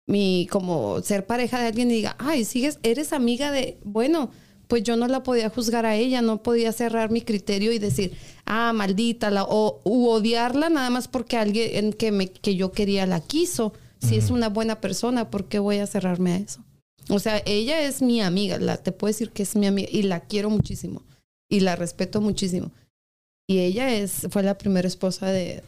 [0.07, 4.31] mi, como ser pareja de alguien y diga, ay, sigues, eres amiga de, bueno,
[4.69, 8.13] pues yo no la podía juzgar a ella, no podía cerrar mi criterio y decir,
[8.45, 13.07] ah, maldita, la, o u odiarla nada más porque alguien que, me, que yo quería
[13.07, 13.73] la quiso.
[14.01, 16.63] Si es una buena persona, ¿por qué voy a cerrarme a eso?
[17.09, 20.03] O sea, ella es mi amiga, la, te puedo decir que es mi amiga y
[20.03, 21.03] la quiero muchísimo
[21.49, 22.71] y la respeto muchísimo.
[23.49, 25.63] Y ella es, fue la primera esposa de...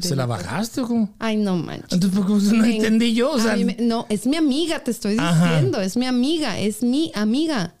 [0.00, 1.14] ¿Se la bajaste o cómo?
[1.20, 1.92] Ay, no manches.
[1.92, 3.30] Entonces, ¿por qué no entendí yo?
[3.32, 5.52] O sea, me- no, es mi amiga, te estoy Ajá.
[5.54, 5.80] diciendo.
[5.80, 7.74] Es mi amiga, es mi amiga.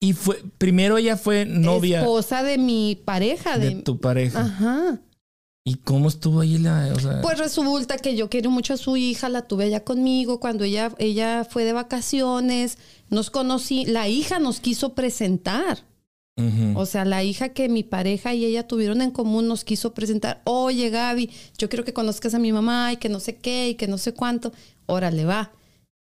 [0.00, 3.58] Y fue, primero ella fue novia Esposa de mi pareja.
[3.58, 4.40] de De, tu pareja.
[4.42, 5.00] Ajá.
[5.64, 8.96] ¿Y cómo estuvo ahí la, o sea, Pues resulta que yo quiero mucho a su
[8.96, 12.78] hija, la tuve allá conmigo cuando ella, ella fue de vacaciones,
[13.10, 15.84] nos conocí, la hija nos quiso presentar.
[16.38, 16.78] ujú.
[16.78, 20.40] O sea, la hija que mi pareja y ella tuvieron en común nos quiso presentar,
[20.44, 21.28] oye Gaby,
[21.58, 23.98] yo quiero que conozcas a mi mamá y que no sé qué y que no
[23.98, 24.52] sé cuánto.
[24.86, 25.52] Órale, va.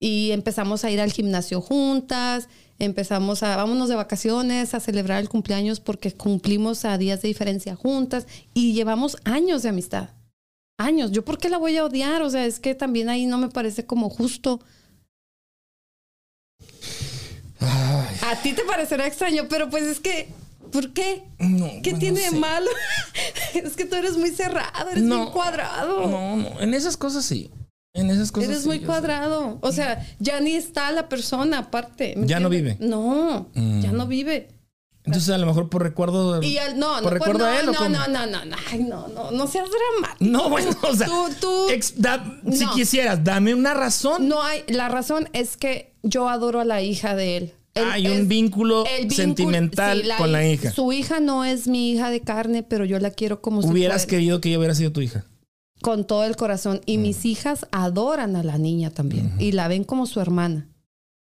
[0.03, 2.49] Y empezamos a ir al gimnasio juntas,
[2.79, 7.77] empezamos a, vámonos de vacaciones, a celebrar el cumpleaños porque cumplimos a días de diferencia
[7.77, 10.09] juntas y llevamos años de amistad.
[10.79, 11.11] Años.
[11.13, 12.23] ¿Yo por qué la voy a odiar?
[12.23, 14.61] O sea, es que también ahí no me parece como justo.
[17.61, 20.31] Ay, A ti te parecerá extraño, pero pues es que,
[20.73, 21.25] ¿por qué?
[21.39, 22.37] no, ¿Qué bueno, tiene de sí.
[22.37, 22.71] malo?
[23.55, 25.25] es que tú eres muy cerrado, eres No.
[25.25, 26.07] muy cuadrado.
[26.09, 27.51] No, no, en esas cosas sí.
[27.93, 28.87] En esas cosas eres sí, muy sé.
[28.87, 29.59] cuadrado.
[29.63, 32.15] O sea, ya ni está la persona aparte.
[32.17, 32.77] ¿me Ya no vive.
[32.81, 33.81] No, Mm.
[33.83, 34.49] ya no vive.
[35.03, 37.69] Entonces a lo mejor por recuerdo Y al- no, no, ¿Por recuerdo no, a él
[37.71, 40.31] o no, no, no, no, no, ay, no, no, no seas dramático.
[40.31, 42.23] No, bueno, o sea, Tú, tú, ex- da-
[42.53, 44.29] si quisieras, dame una razón.
[44.29, 47.55] no hay, la razón es que yo adoro a la hija de él.
[47.75, 50.71] Él Hay es- un vínculo sentimental sí, la con la hij- hija.
[50.73, 54.03] Su hija no es mi hija de carne, pero yo la quiero como si Hubieras
[54.03, 55.25] fuera- querido que ella hubiera sido tu hija.
[55.83, 56.81] Con todo el corazón.
[56.87, 60.69] Y mis hijas adoran a la niña también y la ven como su hermana.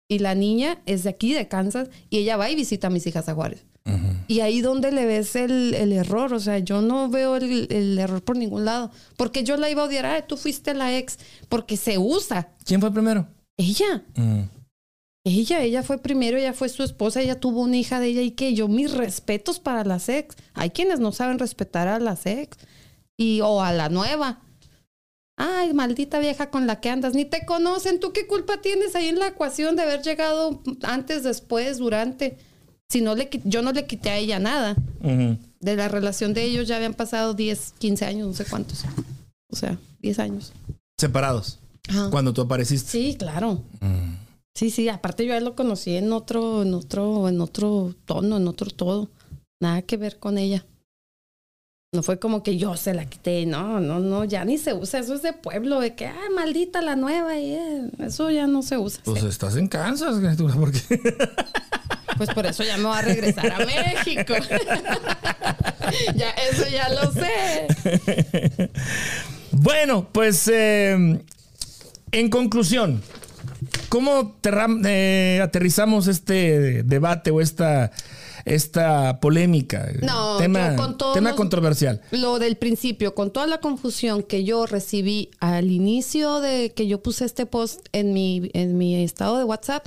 [0.09, 3.07] Y la niña es de aquí, de Kansas, y ella va y visita a mis
[3.07, 3.65] hijas a Juárez.
[4.29, 7.99] Y ahí donde le ves el, el error, o sea, yo no veo el, el
[7.99, 8.91] error por ningún lado.
[9.17, 12.53] Porque yo la iba a odiar, ay, tú fuiste la ex, porque se usa.
[12.65, 13.27] ¿Quién fue primero?
[13.57, 14.43] Ella, Mm.
[15.25, 18.33] ella, ella fue primero, ella fue su esposa, ella tuvo una hija de ella y
[18.33, 20.37] que yo, mis respetos para las ex.
[20.55, 22.59] Hay quienes no saben respetar a las ex
[23.23, 24.41] y, o a la nueva.
[25.37, 28.01] Ay, maldita vieja con la que andas, ni te conocen.
[28.01, 32.37] ¿Tú qué culpa tienes ahí en la ecuación de haber llegado antes, después, durante?
[32.89, 34.77] Si no le, yo no le quité a ella nada.
[35.61, 38.85] De la relación de ellos ya habían pasado 10, 15 años, no sé cuántos.
[39.51, 40.53] O sea, 10 años.
[40.99, 41.59] Separados.
[41.89, 42.11] Ajá.
[42.11, 42.91] Cuando tú apareciste.
[42.91, 43.63] Sí, claro.
[43.81, 44.15] Mm.
[44.55, 48.37] Sí, sí, aparte yo a él lo conocí en otro, en otro, en otro tono,
[48.37, 49.09] en otro todo.
[49.61, 50.67] Nada que ver con ella.
[51.95, 55.01] No fue como que yo se la quité, no, no, no, ya ni se usa,
[55.01, 58.63] eso es de pueblo, de que, ah, maldita la nueva, y eh, eso ya no
[58.63, 59.03] se usa.
[59.05, 60.81] Pues estás en Kansas, criatura, porque
[62.17, 64.33] Pues por eso ya me voy a regresar a México.
[66.15, 68.71] ya, eso ya lo sé.
[69.53, 71.21] Bueno, pues eh,
[72.11, 73.03] en conclusión,
[73.91, 74.39] ¿cómo
[74.87, 77.93] eh, aterrizamos este debate o esta,
[78.45, 79.89] esta polémica?
[80.03, 82.01] No, tema, con tema los- controversial.
[82.11, 87.03] Lo del principio, con toda la confusión que yo recibí al inicio de que yo
[87.03, 89.87] puse este post en mi, en mi estado de WhatsApp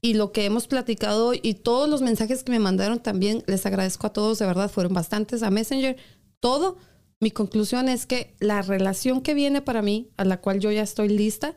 [0.00, 3.64] y lo que hemos platicado hoy y todos los mensajes que me mandaron también, les
[3.64, 5.96] agradezco a todos, de verdad, fueron bastantes a Messenger,
[6.40, 6.76] todo.
[7.20, 10.82] Mi conclusión es que la relación que viene para mí, a la cual yo ya
[10.82, 11.54] estoy lista,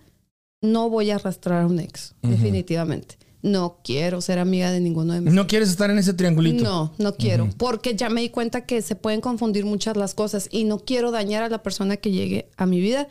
[0.62, 3.18] no voy a arrastrar a un ex, definitivamente.
[3.42, 6.64] No quiero ser amiga de ninguno de mis ¿No quieres estar en ese triangulito?
[6.64, 10.50] no, no quiero, porque ya me di cuenta que se pueden confundir muchas las cosas
[10.52, 13.08] y no quiero dañar a la persona que llegue a mi vida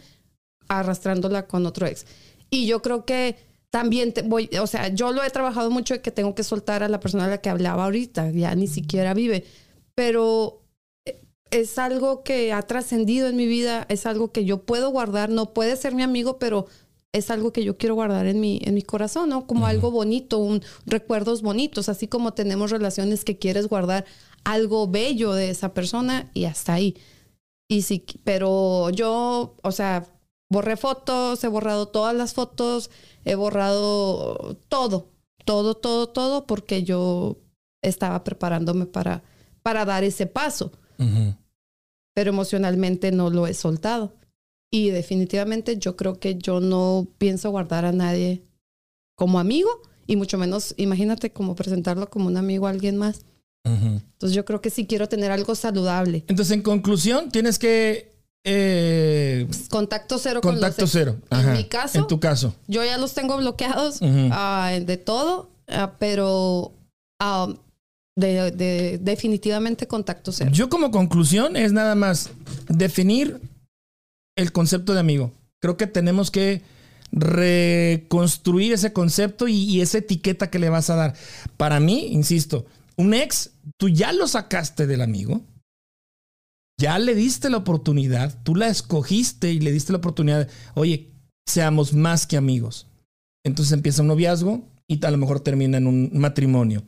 [0.69, 2.07] arrastrándola con otro ex.
[2.51, 3.37] Y yo creo que
[3.71, 6.83] también te voy, o sea, yo lo he trabajado mucho de que tengo que soltar
[6.83, 9.45] a la persona a la que hablaba ahorita, ya ni siquiera vive,
[9.95, 10.63] pero
[11.05, 11.21] eh,
[11.51, 15.53] es algo que ha trascendido en mi vida, es algo que yo puedo guardar, no
[15.53, 16.67] puede ser mi amigo, pero
[17.17, 19.47] es algo que yo quiero guardar en mi, en mi corazón, ¿no?
[19.47, 24.05] Como algo bonito, un, recuerdos bonitos, así como tenemos relaciones que quieres guardar
[24.45, 26.97] algo bello de esa persona y hasta ahí.
[27.69, 30.07] Y sí, pero yo, o sea,
[30.51, 32.91] borré fotos, he borrado todas las fotos,
[33.25, 35.09] he borrado todo,
[35.45, 37.39] todo, todo, todo, porque yo
[37.83, 39.23] estaba preparándome para,
[39.63, 40.73] para dar ese paso,
[42.15, 44.13] pero emocionalmente no lo he soltado.
[44.71, 48.43] Y definitivamente yo creo que yo no pienso guardar a nadie
[49.17, 49.71] como amigo
[50.07, 53.23] y mucho menos, imagínate como presentarlo como un amigo a alguien más.
[53.65, 56.25] Entonces yo creo que sí quiero tener algo saludable.
[56.29, 58.13] Entonces, en conclusión, tienes que...
[58.45, 61.01] eh, Contacto cero con contacto los ex.
[61.05, 61.17] cero.
[61.33, 62.55] En mi caso, En tu caso.
[62.69, 63.99] yo ya los tengo bloqueados
[64.31, 66.73] ah, de todo, ah, pero
[67.21, 67.53] ah,
[68.15, 70.51] de, de- definitivamente contacto cero.
[70.53, 72.31] Yo como conclusión es nada más
[72.69, 73.41] definir
[74.37, 75.33] el concepto de amigo.
[75.61, 76.63] Creo que tenemos que
[77.13, 81.15] reconstruir ese concepto y, esa etiqueta que le vas a dar.
[81.57, 82.67] Para mí, insisto,
[82.97, 85.43] un ex, tú ya lo sacaste del amigo,
[86.79, 91.11] ya le diste la oportunidad, tú la escogiste y le diste la oportunidad, oye,
[91.47, 92.87] seamos más que amigos.
[93.45, 96.83] Entonces empieza un noviazgo y a lo mejor termina en un matrimonio.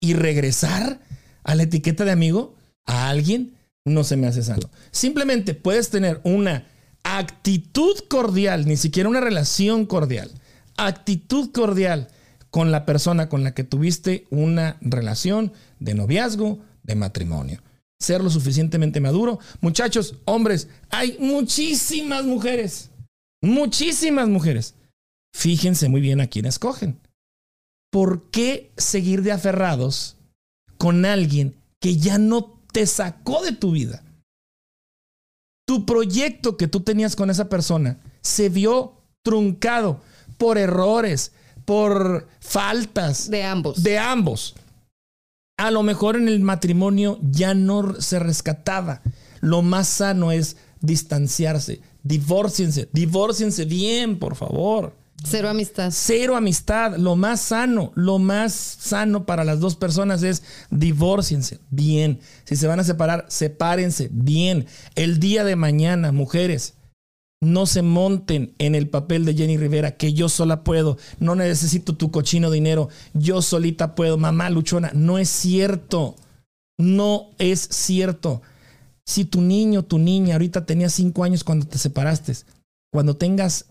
[0.00, 1.00] Y regresar
[1.44, 3.54] a la etiqueta de amigo a alguien
[3.84, 4.70] no se me hace sano.
[4.90, 6.66] Simplemente puedes tener una
[7.04, 10.30] actitud cordial, ni siquiera una relación cordial,
[10.76, 12.08] actitud cordial
[12.50, 17.62] con la persona con la que tuviste una relación de noviazgo, de matrimonio.
[17.98, 19.38] Ser lo suficientemente maduro.
[19.60, 22.90] Muchachos, hombres, hay muchísimas mujeres,
[23.40, 24.74] muchísimas mujeres.
[25.34, 26.98] Fíjense muy bien a quién escogen.
[27.90, 30.16] ¿Por qué seguir de aferrados
[30.78, 34.02] con alguien que ya no te sacó de tu vida?
[35.66, 40.00] Tu proyecto que tú tenías con esa persona se vio truncado
[40.38, 41.32] por errores,
[41.64, 43.82] por faltas De ambos.
[43.82, 44.54] de ambos.
[45.58, 49.02] A lo mejor en el matrimonio ya no se rescataba.
[49.40, 51.80] Lo más sano es distanciarse.
[52.02, 54.96] Divórciense, divórciense bien, por favor.
[55.24, 55.90] Cero amistad.
[55.92, 56.96] Cero amistad.
[56.96, 62.20] Lo más sano, lo más sano para las dos personas es divórciense bien.
[62.44, 64.66] Si se van a separar, sepárense bien.
[64.94, 66.74] El día de mañana, mujeres,
[67.40, 71.96] no se monten en el papel de Jenny Rivera, que yo sola puedo, no necesito
[71.96, 74.92] tu cochino dinero, yo solita puedo, mamá luchona.
[74.94, 76.16] No es cierto.
[76.78, 78.42] No es cierto.
[79.04, 82.32] Si tu niño, tu niña, ahorita tenía cinco años cuando te separaste,
[82.92, 83.66] cuando tengas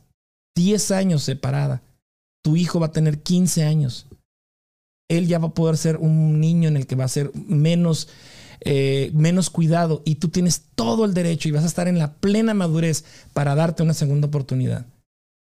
[0.56, 1.82] 10 años separada,
[2.44, 4.08] tu hijo va a tener 15 años.
[5.10, 8.08] él ya va a poder ser un niño en el que va a ser menos,
[8.62, 12.14] eh, menos cuidado y tú tienes todo el derecho y vas a estar en la
[12.14, 14.86] plena madurez para darte una segunda oportunidad.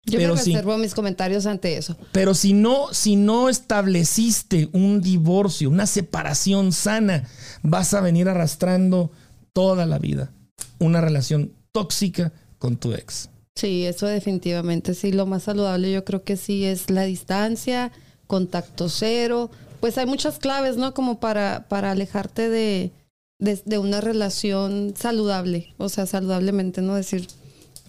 [0.06, 1.94] Yo Pero me reservo mis comentarios ante eso.
[2.12, 7.28] Pero si no, si no estableciste un divorcio, una separación sana,
[7.62, 9.12] vas a venir arrastrando
[9.52, 10.32] toda la vida
[10.80, 13.28] una relación tóxica con tu ex.
[13.60, 15.12] Sí, eso definitivamente sí.
[15.12, 17.92] Lo más saludable yo creo que sí es la distancia,
[18.26, 19.50] contacto cero.
[19.80, 20.94] Pues hay muchas claves, ¿no?
[20.94, 22.90] Como para, para alejarte de,
[23.38, 25.74] de, de una relación saludable.
[25.78, 26.94] O sea, saludablemente, ¿no?
[26.94, 27.26] Decir,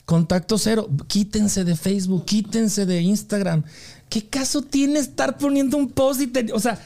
[0.05, 0.89] Contacto cero.
[1.07, 3.63] Quítense de Facebook, quítense de Instagram.
[4.09, 6.77] ¿Qué caso tiene estar poniendo un post y te- o sea,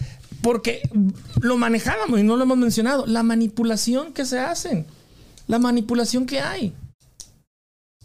[0.41, 0.81] porque
[1.41, 4.85] lo manejábamos y no lo hemos mencionado, la manipulación que se hacen,
[5.47, 6.73] la manipulación que hay.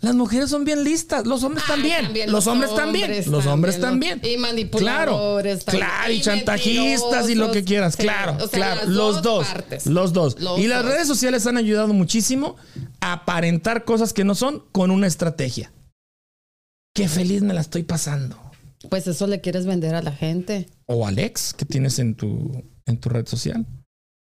[0.01, 3.78] Las mujeres son bien listas, los hombres Ay, también, también los hombres también, los hombres
[3.80, 4.18] también.
[4.22, 5.86] Y Claro, manipuladores también.
[5.86, 9.86] claro, y chantajistas y lo que quieras, Sí, claro, o sea, claro, los dos, partes.
[9.86, 10.40] los dos.
[10.40, 12.57] Los y las redes sociales han ayudado muchísimo
[13.01, 15.70] a aparentar cosas que no son con una estrategia.
[16.94, 18.38] Qué feliz me la estoy pasando.
[18.88, 20.66] Pues eso le quieres vender a la gente.
[20.86, 23.66] O Alex, que tienes en tu, en tu red social.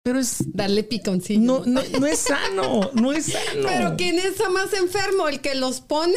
[0.09, 1.41] Pero es, Darle piconcillo.
[1.41, 3.67] no, no, no es sano, no es sano.
[3.67, 5.29] Pero ¿quién está más enfermo?
[5.29, 6.15] ¿El que los pone?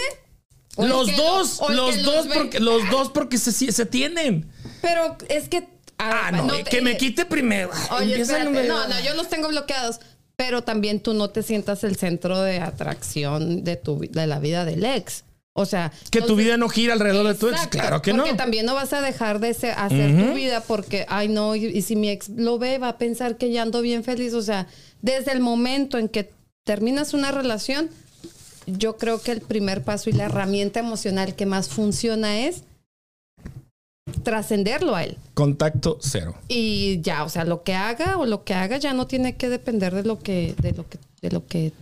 [0.78, 2.34] ¿O el Los que dos, o el los que dos, ve?
[2.36, 4.50] porque, los dos porque se, se tienen.
[4.82, 5.68] Pero es que.
[5.98, 7.70] Ah, no, te- que me quite primero.
[7.92, 8.68] Oye, espérate.
[8.68, 10.00] No, no, yo los tengo bloqueados.
[10.38, 14.66] Pero también tú no te sientas el centro de atracción de, tu, de la vida
[14.66, 15.24] del ex.
[15.54, 15.92] O sea.
[16.10, 17.68] Que tu vida no gira alrededor de tu ex.
[17.68, 18.24] Claro que no.
[18.24, 21.82] Porque también no vas a dejar de hacer tu vida porque, ay, no, y, y
[21.82, 24.34] si mi ex lo ve, va a pensar que ya ando bien feliz.
[24.34, 24.68] O sea,
[25.02, 26.32] desde el momento en que
[26.64, 27.90] terminas una relación,
[28.66, 32.64] yo creo que el primer paso y la herramienta emocional que más funciona es
[34.24, 35.18] trascenderlo a él.
[35.34, 36.36] Contacto cero.
[36.48, 39.50] Y ya, o sea, lo que haga o lo que haga ya no tiene que
[39.50, 41.74] depender de lo que, de lo que, de lo que,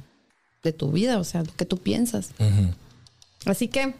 [0.63, 2.31] de tu vida, o sea, lo que tú piensas.
[3.45, 3.93] Así que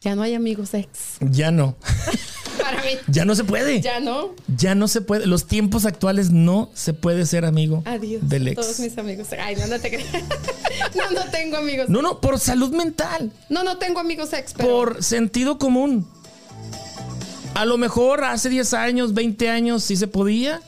[0.00, 1.16] ya no hay amigos ex.
[1.20, 1.76] Ya no.
[2.60, 3.80] Para mí, Ya no se puede.
[3.80, 3.94] Ya.
[3.94, 4.34] ya no.
[4.76, 5.26] no se puede.
[5.26, 8.28] Los tiempos actuales no se puede ser amigo Adiós.
[8.28, 8.60] del ex.
[8.60, 9.28] Todos mis amigos.
[9.38, 10.04] Ay, no, no te.
[10.94, 11.88] No, no tengo amigos.
[11.88, 13.32] No, no, por salud mental.
[13.48, 16.06] No, no tengo amigos ex, pero Por sentido común.
[17.54, 20.60] A lo mejor hace 10 años, 20 años, sí se podía.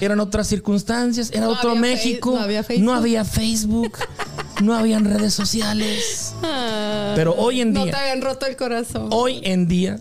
[0.00, 2.32] Eran otras circunstancias, era No otro México.
[2.32, 2.84] No había Facebook.
[2.84, 3.98] No había Facebook.
[4.62, 6.34] no habían redes sociales.
[6.42, 9.08] Ah, Pero hoy en no día, te habían roto el corazón.
[9.10, 10.00] hoy en día,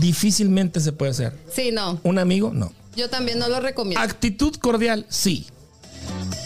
[0.00, 1.32] difícilmente se puede hacer.
[1.52, 2.00] Sí, no.
[2.02, 2.72] Un amigo, no.
[2.96, 4.00] Yo también no lo recomiendo.
[4.00, 5.46] Actitud cordial, sí.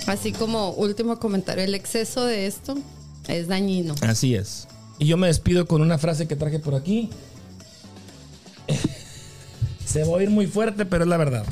[0.06, 2.76] Así como último comentario, el exceso de esto
[3.28, 3.94] es dañino.
[4.02, 4.66] Así es.
[4.98, 7.11] Y yo me despido con una frase que traje por aquí.
[9.84, 11.44] Se va a oír muy fuerte, pero es la verdad.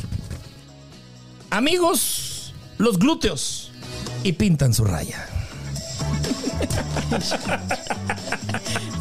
[1.51, 3.71] Amigos, los glúteos
[4.23, 5.27] y pintan su raya.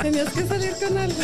[0.02, 1.16] Tenías que salir con algo.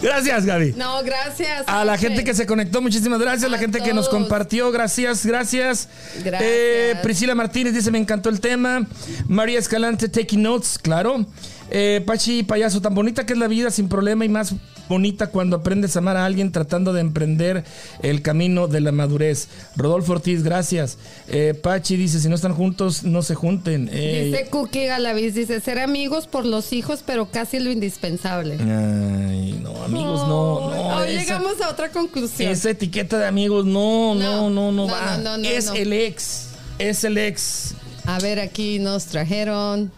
[0.00, 0.74] Gracias, Gaby.
[0.76, 1.64] No, gracias.
[1.66, 3.50] A la gente que se conectó, muchísimas gracias.
[3.50, 5.88] La A gente que nos compartió, gracias, gracias.
[6.24, 6.42] Gracias.
[6.42, 8.86] Eh, Priscila Martínez dice: Me encantó el tema.
[9.28, 11.26] María Escalante, taking notes, claro.
[11.70, 14.54] Eh, Pachi Payaso, tan bonita que es la vida sin problema y más
[14.88, 17.64] bonita cuando aprendes a amar a alguien tratando de emprender
[18.02, 19.48] el camino de la madurez.
[19.74, 20.96] Rodolfo Ortiz, gracias.
[21.28, 23.90] Eh, Pachi dice: Si no están juntos, no se junten.
[23.92, 28.54] Eh, Dice Cookie Galaviz, dice ser amigos por los hijos, pero casi lo indispensable.
[28.60, 30.96] Ay, no, amigos, no, no.
[30.98, 32.52] Hoy esa- llegamos a otra conclusión.
[32.52, 35.16] Esa etiqueta de amigos, no, no, No, no, no, no, va.
[35.16, 36.46] no, no, no, es el ex.
[36.78, 37.74] Es el ex.
[38.04, 39.90] A ver, aquí nos trajeron.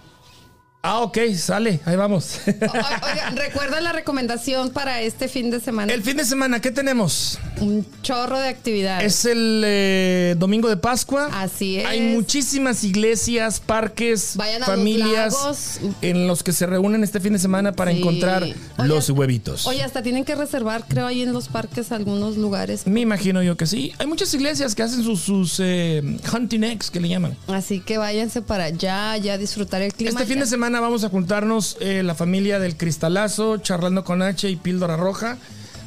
[0.81, 2.39] Ah, ok, sale, ahí vamos.
[2.47, 5.93] O- o- Oigan, recuerda la recomendación para este fin de semana.
[5.93, 7.41] el fin de semana, ¿qué tenemos?
[7.61, 9.05] Un chorro de actividades.
[9.05, 11.31] Es el eh, domingo de Pascua.
[11.33, 11.85] Así es.
[11.87, 15.81] Hay muchísimas iglesias, parques, Vayan a los familias lagos.
[16.01, 17.99] en los que se reúnen este fin de semana para Sí.
[17.99, 19.67] encontrar Oye, los huevitos.
[19.67, 22.87] Oye, hasta tienen que reservar, creo, ahí en los parques algunos lugares.
[22.87, 23.93] Me imagino yo que sí.
[23.99, 26.03] Hay muchas iglesias que hacen sus, sus eh,
[26.33, 27.37] hunting eggs, que le llaman.
[27.49, 30.11] Así que váyanse para allá, ya disfrutar el clima.
[30.13, 34.23] Este fin Ya- de semana vamos a juntarnos eh, la familia del Cristalazo, charlando con
[34.23, 35.39] H y Píldora Roja.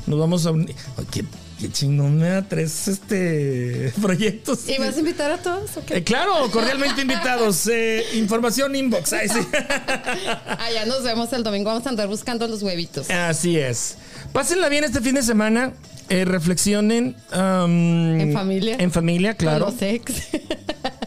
[0.07, 0.75] Nos vamos a unir.
[1.11, 1.23] Qué,
[1.59, 4.67] qué chingón me da tres este, proyectos.
[4.67, 5.77] ¿Y vas a invitar a todos?
[5.77, 5.97] o qué?
[5.97, 7.67] Eh, claro, cordialmente invitados.
[7.73, 9.13] Eh, información inbox.
[9.13, 9.39] Ay, sí.
[9.53, 11.69] Ah, ya nos vemos el domingo.
[11.69, 13.09] Vamos a andar buscando los huevitos.
[13.09, 13.97] Así es.
[14.33, 15.73] Pásenla bien este fin de semana.
[16.11, 17.15] Eh, reflexionen.
[17.31, 18.75] En familia.
[18.77, 19.65] En familia, claro.
[19.65, 20.13] Con los ex.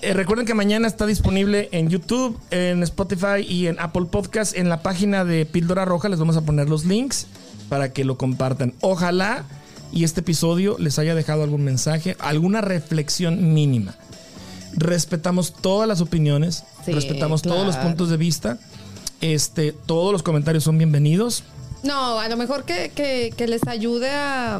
[0.03, 4.55] Eh, recuerden que mañana está disponible en YouTube, en Spotify y en Apple Podcast.
[4.55, 7.27] En la página de Píldora Roja les vamos a poner los links
[7.71, 8.75] para que lo compartan.
[8.83, 9.47] Ojalá
[9.93, 13.95] y este episodio les haya dejado algún mensaje, alguna reflexión mínima.
[14.75, 18.59] Respetamos todas las opiniones, Sí, respetamos todos los puntos de vista.
[19.23, 21.45] Este, todos los comentarios son bienvenidos.
[21.85, 24.59] No, a lo mejor que, que- que les ayude a,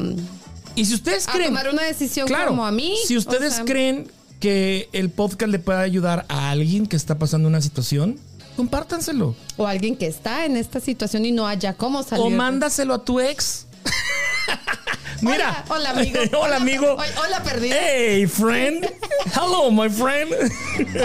[0.75, 2.95] Y si ustedes a creen tomar una decisión Claro, como a mí.
[3.07, 4.09] Si o ustedes sea, creen
[4.39, 8.19] que el podcast le puede ayudar a alguien que está pasando una situación,
[8.55, 9.35] compártanselo.
[9.57, 12.25] O alguien que está en esta situación y no haya cómo salir.
[12.25, 13.65] O mándaselo a tu ex.
[15.21, 15.63] Mira.
[15.69, 16.19] Hola, hola, amigo.
[16.39, 16.93] hola, amigo.
[16.93, 17.75] Hola, hola, perdido.
[17.79, 18.85] Hey, friend.
[19.33, 20.31] Hello, my friend.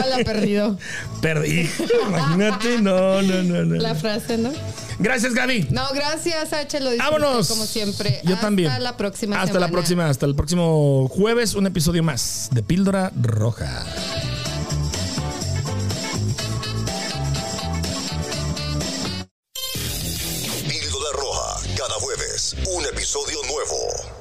[0.04, 0.78] Hola, perdido.
[1.22, 1.68] Perdí.
[2.08, 2.80] Imagínate.
[2.82, 3.76] No, no, no, no.
[3.76, 4.50] La frase, ¿no?
[5.00, 5.68] Gracias, Gaby.
[5.70, 6.78] No, gracias, H.
[6.80, 7.48] Lo disfruté Vámonos.
[7.48, 8.20] como siempre.
[8.22, 8.68] Yo Hasta también.
[8.70, 9.66] Hasta la próxima Hasta semana.
[9.66, 10.08] la próxima.
[10.08, 13.84] Hasta el próximo jueves, un episodio más de Píldora Roja.
[20.68, 24.19] Píldora Roja, cada jueves, un episodio nuevo.